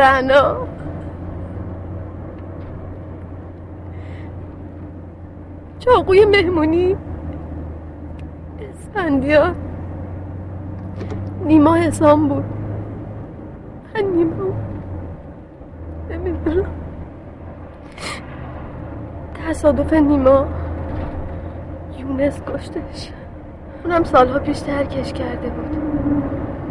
رنا 0.00 0.56
چاقوی 5.78 6.24
مهمونی؟ 6.24 6.96
اسفندیار. 8.60 9.54
نیما 11.44 11.74
حسام 11.74 12.28
بود. 12.28 12.44
من 13.94 14.02
نیما. 14.02 14.54
نمی‌دونم. 16.10 16.66
تصادف 19.48 19.92
نیما. 19.92 20.46
یونس 21.98 22.42
کشتش. 22.42 23.12
اونم 23.84 24.04
سالها 24.04 24.38
پیش 24.38 24.60
ترکش 24.60 25.12
کرده 25.12 25.48
بود. 25.48 25.76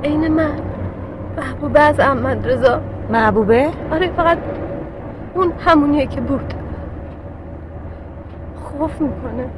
عین 0.04 0.28
من. 0.28 0.60
محبوبه 1.38 1.80
از 1.80 2.00
احمد 2.00 2.48
رضا. 2.48 2.82
محبوبه؟ 3.10 3.70
آره 3.92 4.12
فقط 4.12 4.38
اون 5.34 5.54
همونیه 5.60 6.08
که 6.08 6.22
بود. 6.22 6.54
خوف 8.56 9.02
می‌کنه. 9.02 9.50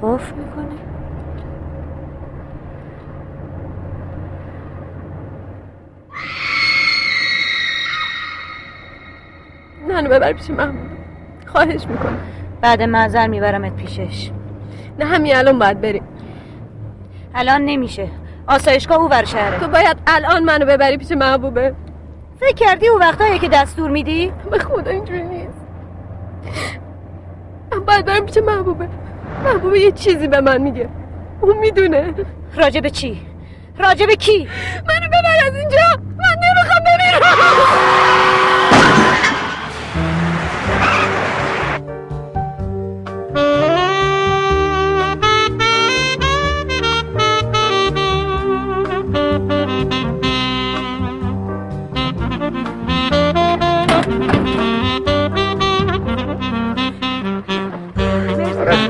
خوف 0.00 0.32
می‌کنه؟ 0.32 0.76
منو 9.88 10.08
ببر 10.10 10.32
پیش 10.32 10.50
محبوبه 10.50 10.78
خواهش 11.46 11.86
می‌کنم. 11.86 12.18
بعد 12.60 12.82
معذر 12.82 13.26
میبرمت 13.26 13.76
پیشش. 13.76 14.30
نه 14.98 15.04
همین 15.04 15.36
الان 15.36 15.58
باید 15.58 15.80
بریم. 15.80 16.02
الان 17.34 17.64
نمیشه. 17.64 18.08
آسایشگاه 18.48 18.98
او 18.98 19.08
ور 19.10 19.24
شهره. 19.24 19.58
تو 19.58 19.68
باید 19.68 19.96
الان 20.06 20.44
منو 20.44 20.66
ببری 20.66 20.96
پیش 20.96 21.12
محبوبه. 21.12 21.74
فکر 22.40 22.54
کردی 22.54 22.88
اون 22.88 23.00
وقتایی 23.00 23.38
که 23.38 23.48
دستور 23.48 23.90
میدی؟ 23.90 24.32
به 24.50 24.58
خدا 24.58 24.90
اینجوری 24.90 25.22
نیست 25.22 25.66
من 27.72 27.80
باید 27.80 28.04
برم 28.04 28.26
پیش 28.26 28.36
محبوبه 28.36 28.88
محبوبه 29.44 29.80
یه 29.80 29.92
چیزی 29.92 30.28
به 30.28 30.40
من 30.40 30.62
میگه 30.62 30.88
اون 31.40 31.56
می‌دونه 31.58 32.14
راجب 32.56 32.88
چی؟ 32.88 33.26
راجب 33.78 34.10
کی؟ 34.10 34.48
منو 34.88 35.08
ببر 35.08 35.46
از 35.46 35.56
اینجا 35.56 35.78
من 36.18 36.36
نمی‌خوام 36.42 36.84
بمیرم 36.84 37.85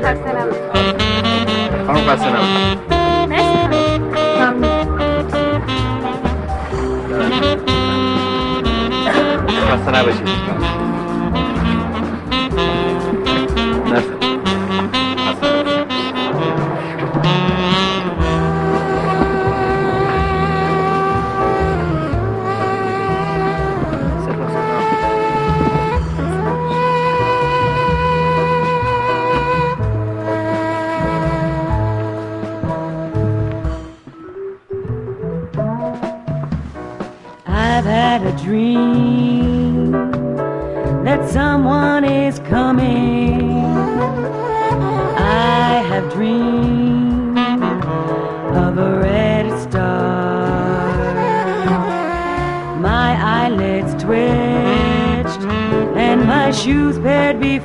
خانم 0.07 2.01
خسته 2.07 2.29
نباشید. 2.29 2.77
خسته 9.71 10.86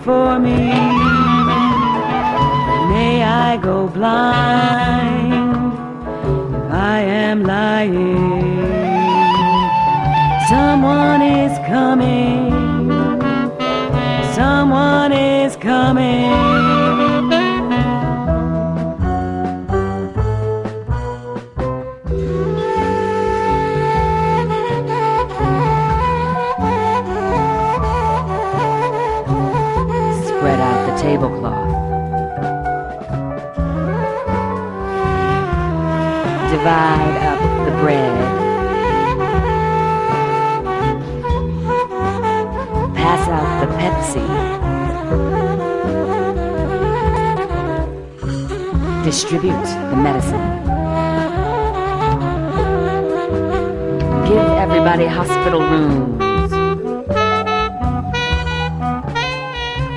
before 0.03 0.37
me. 0.41 0.57
May 2.93 3.23
I 3.23 3.57
go 3.62 3.87
blind 3.87 5.73
if 6.57 6.73
I 6.73 6.99
am 7.03 7.45
lying. 7.45 8.59
Someone 10.49 11.23
is 11.23 11.57
coming. 11.69 12.31
Distribute 49.32 49.64
the 49.88 49.96
medicine. 49.96 50.46
Give 54.28 54.46
everybody 54.60 55.06
hospital 55.06 55.60
rooms. 55.60 56.50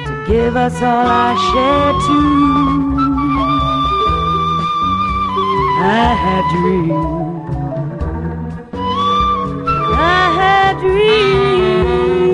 To 0.05 0.13
give 0.25 0.55
us 0.55 0.81
all 0.81 1.05
our 1.05 1.37
share 1.49 1.91
too. 2.07 2.95
I 5.81 6.15
had 6.23 6.43
dreams. 6.55 6.95
I 9.91 10.31
had 10.39 10.79
dreams. 10.79 12.24